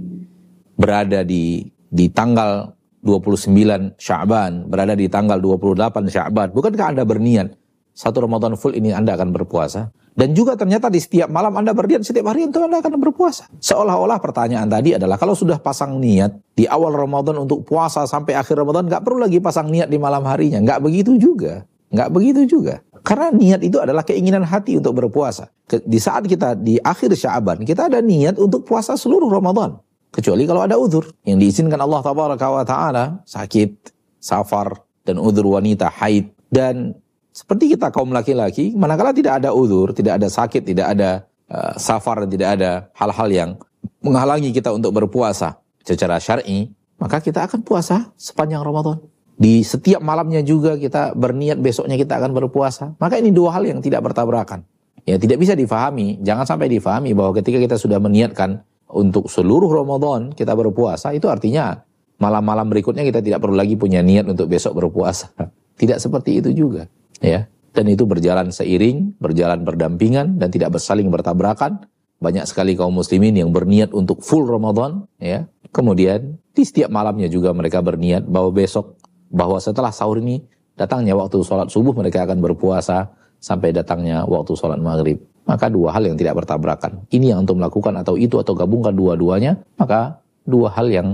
[0.80, 2.72] berada di di tanggal
[3.04, 7.52] 29 Sya'ban, berada di tanggal 28 Sya'ban, bukankah Anda berniat
[7.92, 9.92] satu Ramadan full ini Anda akan berpuasa?
[10.22, 13.50] Dan juga ternyata di setiap malam Anda berdiam, setiap hari itu Anda akan berpuasa.
[13.58, 18.54] Seolah-olah pertanyaan tadi adalah kalau sudah pasang niat di awal Ramadan untuk puasa sampai akhir
[18.62, 20.62] Ramadan, nggak perlu lagi pasang niat di malam harinya.
[20.62, 21.66] Nggak begitu juga.
[21.90, 22.86] Nggak begitu juga.
[23.02, 25.50] Karena niat itu adalah keinginan hati untuk berpuasa.
[25.66, 29.82] Di saat kita di akhir Syaban, kita ada niat untuk puasa seluruh Ramadan.
[30.14, 32.06] Kecuali kalau ada uzur yang diizinkan Allah
[32.62, 33.90] Taala, sakit,
[34.22, 36.94] safar, dan uzur wanita haid dan
[37.32, 42.28] seperti kita kaum laki-laki, manakala tidak ada uzur, tidak ada sakit, tidak ada uh, safar,
[42.28, 43.50] tidak ada hal-hal yang
[44.04, 46.68] menghalangi kita untuk berpuasa secara syar'i,
[47.00, 49.00] maka kita akan puasa sepanjang Ramadan.
[49.40, 52.94] Di setiap malamnya juga kita berniat besoknya kita akan berpuasa.
[53.02, 54.62] Maka ini dua hal yang tidak bertabrakan.
[55.02, 60.30] Ya tidak bisa difahami, jangan sampai difahami bahwa ketika kita sudah meniatkan untuk seluruh Ramadan
[60.38, 61.82] kita berpuasa, itu artinya
[62.22, 65.34] malam-malam berikutnya kita tidak perlu lagi punya niat untuk besok berpuasa.
[65.82, 66.86] Tidak seperti itu juga
[67.22, 71.88] ya dan itu berjalan seiring, berjalan berdampingan dan tidak bersaling bertabrakan.
[72.22, 75.48] Banyak sekali kaum muslimin yang berniat untuk full Ramadan, ya.
[75.72, 79.00] Kemudian di setiap malamnya juga mereka berniat bahwa besok,
[79.32, 80.44] bahwa setelah sahur ini
[80.76, 83.10] datangnya waktu sholat subuh mereka akan berpuasa
[83.40, 85.18] sampai datangnya waktu sholat maghrib.
[85.48, 87.08] Maka dua hal yang tidak bertabrakan.
[87.10, 91.08] Ini yang untuk melakukan atau itu atau gabungkan dua-duanya, maka dua hal yang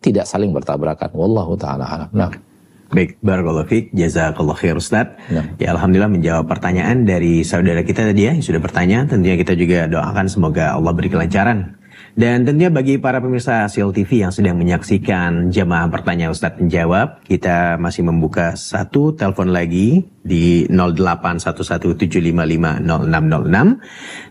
[0.00, 1.12] tidak saling bertabrakan.
[1.12, 2.10] Wallahu ta'ala alam.
[2.14, 2.53] Nah.
[2.92, 5.16] Baik, Barakallahu Fik, Jazakallah Khair Ustaz.
[5.32, 5.48] Ya.
[5.56, 9.08] ya Alhamdulillah menjawab pertanyaan dari saudara kita tadi ya, yang sudah bertanya.
[9.08, 11.80] Tentunya kita juga doakan semoga Allah beri kelancaran.
[12.14, 17.74] Dan tentunya bagi para pemirsa Sil TV yang sedang menyaksikan jamaah pertanyaan Ustadz menjawab, kita
[17.82, 22.86] masih membuka satu telepon lagi di 0811755606.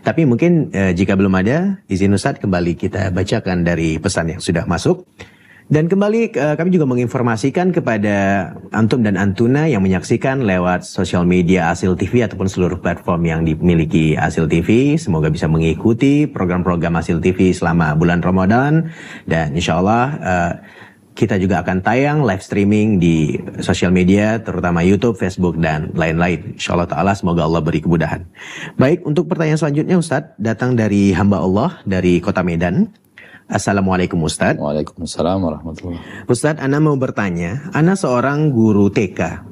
[0.00, 4.64] Tapi mungkin eh, jika belum ada, izin Ustadz kembali kita bacakan dari pesan yang sudah
[4.64, 5.04] masuk.
[5.64, 11.72] Dan kembali uh, kami juga menginformasikan kepada antum dan antuna yang menyaksikan lewat sosial media
[11.72, 15.00] Asil TV ataupun seluruh platform yang dimiliki Asil TV.
[15.00, 18.92] Semoga bisa mengikuti program-program Asil TV selama bulan Ramadan
[19.24, 20.52] dan insya Allah uh,
[21.14, 26.58] kita juga akan tayang live streaming di sosial media terutama YouTube, Facebook dan lain-lain.
[26.58, 28.26] Insya Allah Taala semoga Allah beri kemudahan.
[28.76, 33.03] Baik untuk pertanyaan selanjutnya Ustadz datang dari hamba Allah dari Kota Medan.
[33.44, 34.56] Assalamualaikum Ustadz.
[34.56, 37.68] Waalaikumsalam warahmatullahi Ustadz, Ana mau bertanya.
[37.76, 39.44] Ana seorang guru TK.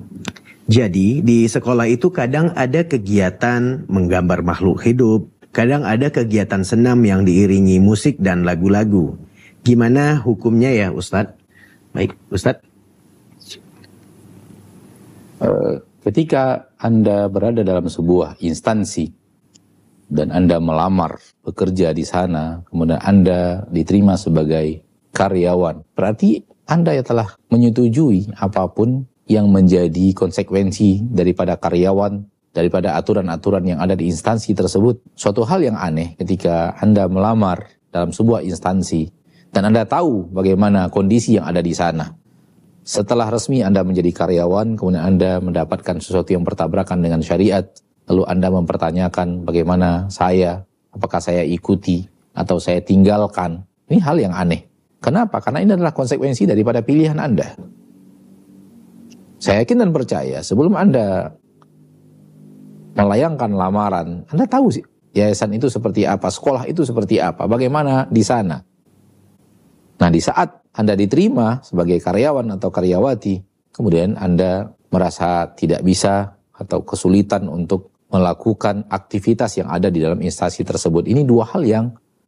[0.64, 5.28] Jadi di sekolah itu kadang ada kegiatan menggambar makhluk hidup.
[5.52, 9.20] Kadang ada kegiatan senam yang diiringi musik dan lagu-lagu.
[9.60, 11.36] Gimana hukumnya ya Ustadz?
[11.92, 12.64] Baik, Ustadz.
[15.42, 19.12] Uh, ketika Anda berada dalam sebuah instansi
[20.08, 24.82] dan Anda melamar bekerja di sana, kemudian Anda diterima sebagai
[25.12, 32.22] karyawan, berarti Anda ya telah menyetujui apa pun yang menjadi konsekuensi daripada karyawan,
[32.54, 35.02] daripada aturan-aturan yang ada di instansi tersebut.
[35.16, 39.08] Suatu hal yang aneh ketika Anda melamar dalam sebuah instansi
[39.52, 42.08] dan Anda tahu bagaimana kondisi yang ada di sana.
[42.82, 47.62] Setelah resmi Anda menjadi karyawan, kemudian Anda mendapatkan sesuatu yang bertabrakan dengan syariat,
[48.10, 53.64] lalu Anda mempertanyakan bagaimana saya, apakah saya ikuti atau saya tinggalkan.
[53.88, 54.68] Ini hal yang aneh.
[55.02, 55.42] Kenapa?
[55.42, 57.58] Karena ini adalah konsekuensi daripada pilihan Anda.
[59.42, 61.34] Saya yakin dan percaya sebelum Anda
[62.94, 68.22] melayangkan lamaran, Anda tahu sih yayasan itu seperti apa, sekolah itu seperti apa, bagaimana di
[68.24, 68.62] sana.
[70.00, 73.42] Nah di saat Anda diterima sebagai karyawan atau karyawati,
[73.76, 80.62] kemudian Anda merasa tidak bisa atau kesulitan untuk melakukan aktivitas yang ada di dalam instansi
[80.62, 81.08] tersebut.
[81.08, 81.86] Ini dua hal yang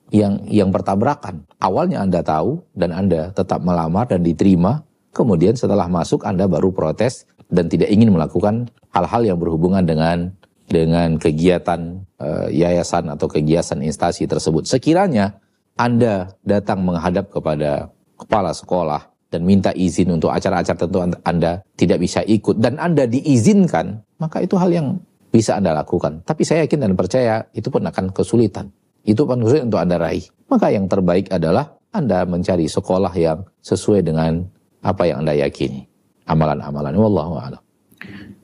[0.08, 1.44] yang yang bertabrakan.
[1.60, 4.80] Awalnya Anda tahu dan Anda tetap melamar dan diterima,
[5.12, 10.32] kemudian setelah masuk Anda baru protes dan tidak ingin melakukan hal-hal yang berhubungan dengan
[10.64, 14.64] dengan kegiatan uh, yayasan atau kegiatan instansi tersebut.
[14.64, 15.36] Sekiranya
[15.76, 22.24] Anda datang menghadap kepada kepala sekolah dan minta izin untuk acara-acara tertentu Anda tidak bisa
[22.24, 24.88] ikut dan Anda diizinkan, maka itu hal yang
[25.34, 26.22] bisa Anda lakukan.
[26.22, 28.70] Tapi saya yakin dan percaya itu pun akan kesulitan.
[29.02, 30.22] Itu pun sulit untuk Anda raih.
[30.46, 34.46] Maka yang terbaik adalah Anda mencari sekolah yang sesuai dengan
[34.86, 35.82] apa yang Anda yakini.
[36.30, 36.94] Amalan-amalan.
[36.94, 37.62] Wallahu a'lam.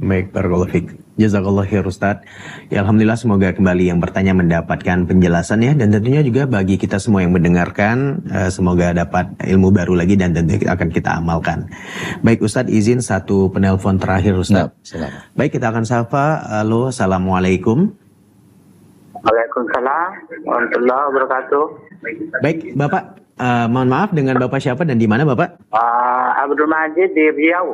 [0.02, 0.34] Baik.
[1.20, 2.24] Jazakallah khair Ustaz.
[2.72, 5.76] Ya Alhamdulillah semoga kembali yang bertanya mendapatkan penjelasan ya.
[5.76, 10.32] Dan tentunya juga bagi kita semua yang mendengarkan, uh, semoga dapat ilmu baru lagi dan
[10.32, 11.68] tentu akan kita amalkan.
[12.24, 14.72] Baik Ustaz, izin satu penelpon terakhir Ustaz.
[14.96, 16.40] Nah, Baik, kita akan sapa.
[16.48, 17.92] Halo, Assalamualaikum.
[19.20, 20.08] Waalaikumsalam
[20.48, 21.64] warahmatullahi wabarakatuh.
[22.40, 23.20] Baik, Bapak.
[23.40, 25.60] Uh, mohon maaf dengan Bapak siapa dan di mana Bapak?
[25.72, 27.72] Uh, Abdul Majid di Riau.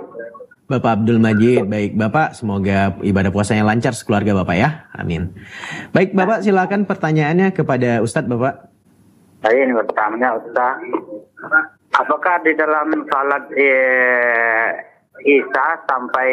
[0.66, 5.30] Bapak Abdul Majid, baik Bapak, semoga ibadah puasanya lancar sekeluarga Bapak ya, amin.
[5.94, 8.66] Baik Bapak, silakan pertanyaannya kepada Ustadz Bapak.
[9.46, 10.90] Saya ini pertamanya Ustadz,
[11.94, 14.68] apakah di dalam salat eh,
[15.22, 16.30] Isya sampai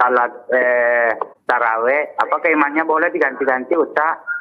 [0.00, 1.12] salat eh,
[1.44, 4.32] taraweh, apakah imannya boleh diganti-ganti Ustadz?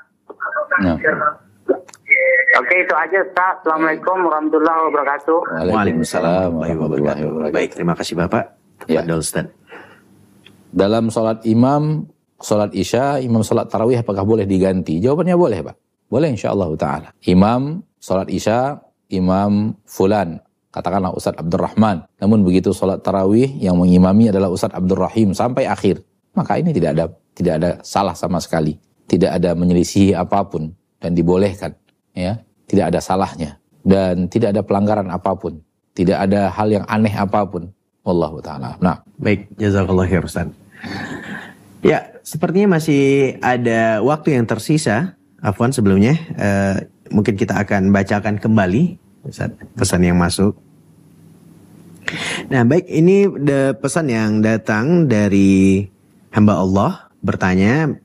[0.87, 0.95] Ya.
[2.63, 3.59] Oke itu aja Ustaz.
[3.59, 5.39] Assalamualaikum warahmatullahi wabarakatuh.
[5.73, 7.55] Waalaikumsalam warahmatullahi wabarakatuh.
[7.59, 8.62] Baik, terima kasih Bapak.
[8.89, 9.03] Ya.
[9.15, 9.47] Ustaz.
[10.73, 12.09] Dalam sholat imam,
[12.41, 14.97] sholat isya, imam sholat tarawih apakah boleh diganti?
[14.97, 15.75] Jawabannya boleh Pak.
[16.09, 17.09] Boleh insya Allah Ta'ala.
[17.29, 18.81] Imam sholat isya,
[19.13, 20.41] imam fulan.
[20.73, 22.01] Katakanlah Ustadz Abdurrahman.
[22.17, 26.01] Namun begitu sholat tarawih yang mengimami adalah Ustadz Abdurrahim sampai akhir.
[26.33, 27.05] Maka ini tidak ada
[27.37, 28.77] tidak ada salah sama sekali.
[29.05, 31.77] Tidak ada menyelisihi apa pun dan dibolehkan.
[32.17, 33.61] ya Tidak ada salahnya.
[33.85, 35.61] Dan tidak ada pelanggaran apa pun.
[35.93, 37.69] Tidak ada hal yang aneh apa pun.
[38.03, 38.75] Wallahu taala.
[38.83, 40.51] Nah, baik, jazakallah khair Ustaz.
[41.79, 45.15] Ya, sepertinya masih ada waktu yang tersisa.
[45.43, 48.95] Afwan sebelumnya, uh, mungkin kita akan bacakan kembali
[49.75, 50.55] pesan yang masuk.
[52.47, 53.27] Nah, baik ini
[53.79, 55.87] pesan yang datang dari
[56.31, 56.91] hamba Allah
[57.23, 57.95] bertanya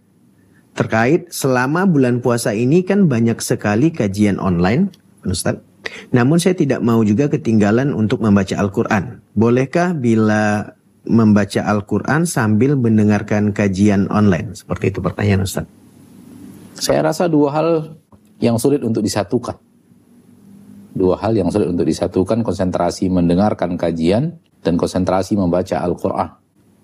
[0.78, 4.94] terkait selama bulan puasa ini kan banyak sekali kajian online,
[5.26, 5.67] Ustaz.
[6.12, 9.20] Namun saya tidak mau juga ketinggalan untuk membaca Al-Quran.
[9.36, 10.74] Bolehkah bila
[11.08, 14.56] membaca Al-Quran sambil mendengarkan kajian online?
[14.56, 15.68] Seperti itu pertanyaan Ustaz.
[16.78, 17.68] Saya rasa dua hal
[18.38, 19.58] yang sulit untuk disatukan.
[20.94, 26.28] Dua hal yang sulit untuk disatukan, konsentrasi mendengarkan kajian dan konsentrasi membaca Al-Quran.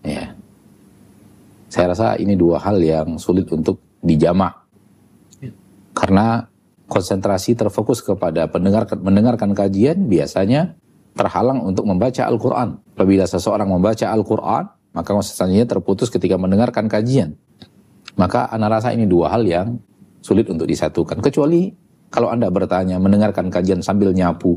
[0.05, 0.37] Ya.
[1.73, 4.55] Saya rasa ini dua hal yang sulit untuk dijamak.
[5.95, 6.47] Karena
[6.89, 10.77] konsentrasi terfokus kepada pendengar mendengarkan kajian biasanya
[11.15, 12.83] terhalang untuk membaca Al-Quran.
[12.95, 14.65] Apabila seseorang membaca Al-Quran,
[14.95, 17.39] maka konsentrasinya terputus ketika mendengarkan kajian.
[18.15, 19.79] Maka anak rasa ini dua hal yang
[20.23, 21.19] sulit untuk disatukan.
[21.19, 21.73] Kecuali
[22.15, 24.55] kalau Anda bertanya, mendengarkan kajian sambil nyapu,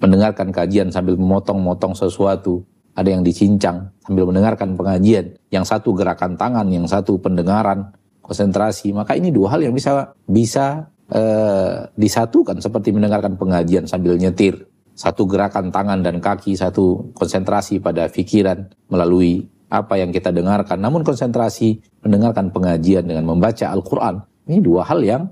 [0.00, 2.64] mendengarkan kajian sambil memotong-motong sesuatu,
[2.96, 7.92] ada yang dicincang sambil mendengarkan pengajian, yang satu gerakan tangan, yang satu pendengaran,
[8.22, 14.72] konsentrasi, maka ini dua hal yang bisa bisa uh, disatukan seperti mendengarkan pengajian sambil nyetir
[14.92, 20.78] satu gerakan tangan dan kaki, satu konsentrasi pada pikiran melalui apa yang kita dengarkan.
[20.84, 25.22] Namun konsentrasi mendengarkan pengajian dengan membaca Al-Quran, ini dua hal yang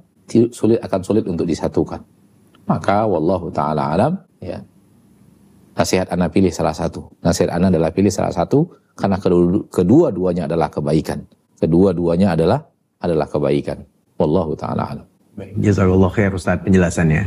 [0.51, 2.01] sulit akan sulit untuk disatukan.
[2.65, 4.63] Maka wallahu taala alam ya.
[5.77, 7.09] Nasihat anak pilih salah satu.
[7.25, 9.17] Nasihat anak adalah pilih salah satu karena
[9.71, 11.25] kedua-duanya adalah kebaikan.
[11.57, 12.65] Kedua-duanya adalah
[13.01, 13.83] adalah kebaikan.
[14.21, 15.07] Wallahu taala alam.
[15.57, 17.25] Jazakallah khair Ustaz penjelasannya.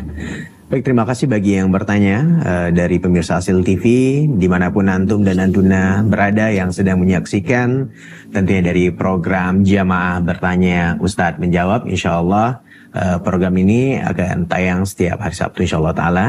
[0.70, 3.84] Baik, terima kasih bagi yang bertanya uh, dari pemirsa Asil TV,
[4.26, 7.94] di mana pun Antum dan Antuna berada yang sedang menyaksikan,
[8.34, 12.66] tentunya dari program Jamaah Bertanya Ustadz Menjawab, insya Allah
[12.96, 16.26] uh, program ini akan tayang setiap hari Sabtu insya Allah Ta'ala.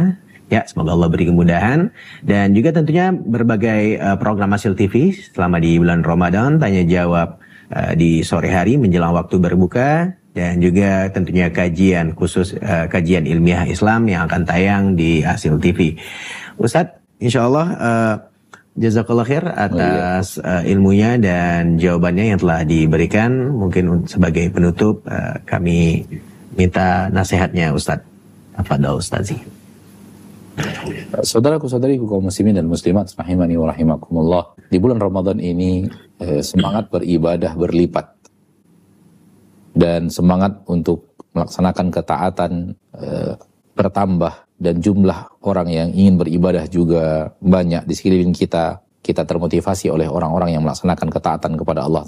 [0.53, 1.89] Ya, semoga Allah beri kemudahan.
[2.21, 7.41] Dan juga tentunya berbagai uh, program Asil TV selama di bulan Ramadan, tanya jawab
[7.75, 13.66] uh, di sore hari menjelang waktu berbuka, dan juga tentunya kajian khusus uh, kajian ilmiah
[13.66, 15.95] Islam yang akan tayang di Hasil TV.
[16.59, 18.14] Ustadz, insya Allah uh,
[18.75, 23.55] jazakallah khair atas uh, ilmunya dan jawabannya yang telah diberikan.
[23.55, 26.03] Mungkin sebagai penutup uh, kami
[26.59, 28.07] minta nasihatnya Ustadz.
[28.55, 29.54] Apa doa Ustadz
[31.25, 34.45] Saudaraku saudariku kaum muslimin dan muslimat rahimani wa rahimakumullah.
[34.71, 35.87] Di bulan Ramadan ini
[36.23, 38.07] eh, semangat beribadah berlipat.
[39.75, 42.53] Dan semangat untuk melaksanakan ketaatan
[42.95, 43.35] e,
[43.75, 48.81] bertambah dan jumlah orang yang ingin beribadah juga banyak di sekeliling kita.
[49.05, 52.07] Kita termotivasi oleh orang-orang yang melaksanakan ketaatan kepada Allah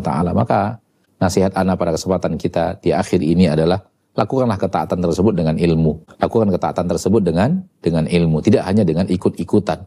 [0.00, 0.30] taala.
[0.32, 0.78] Maka
[1.20, 5.92] nasihat anak pada kesempatan kita di akhir ini adalah lakukanlah ketaatan tersebut dengan ilmu.
[6.18, 8.42] Lakukan ketaatan tersebut dengan dengan ilmu.
[8.42, 9.86] Tidak hanya dengan ikut-ikutan.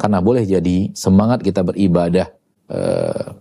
[0.00, 2.32] Karena boleh jadi semangat kita beribadah
[2.70, 2.80] e,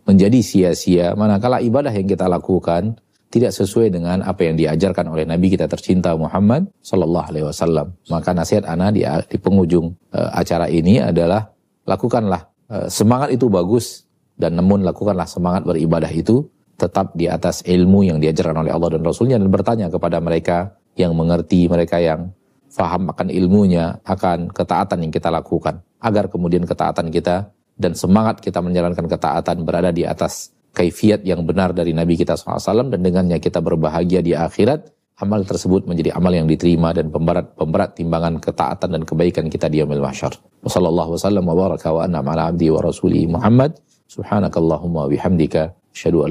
[0.03, 1.15] menjadi sia-sia.
[1.15, 2.99] Manakala ibadah yang kita lakukan
[3.29, 7.93] tidak sesuai dengan apa yang diajarkan oleh Nabi kita tercinta Muhammad Sallallahu Alaihi Wasallam.
[8.09, 11.47] Maka nasihat Ana di, di penghujung uh, acara ini adalah
[11.85, 16.49] lakukanlah uh, semangat itu bagus dan namun lakukanlah semangat beribadah itu
[16.79, 21.11] tetap di atas ilmu yang diajarkan oleh Allah dan Rasulnya dan bertanya kepada mereka yang
[21.11, 22.31] mengerti, mereka yang
[22.71, 25.83] faham akan ilmunya, akan ketaatan yang kita lakukan.
[25.99, 31.75] Agar kemudian ketaatan kita dan semangat kita menjalankan ketaatan berada di atas kaifiat yang benar
[31.75, 34.87] dari Nabi kita SAW dan dengannya kita berbahagia di akhirat,
[35.19, 39.83] amal tersebut menjadi amal yang diterima dan pemberat pemberat timbangan ketaatan dan kebaikan kita di
[39.83, 40.31] yaumil mahsyar.
[40.63, 42.91] Wassallallahu wasallam wa baraka wa wa
[43.27, 43.71] Muhammad.
[44.09, 46.25] Subhanakallahumma bihamdika asyhadu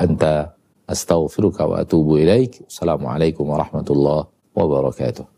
[0.00, 0.54] anta
[0.88, 2.64] astaghfiruka wa atubu ilaik.
[2.66, 4.26] Assalamualaikum warahmatullahi
[4.56, 5.37] wabarakatuh.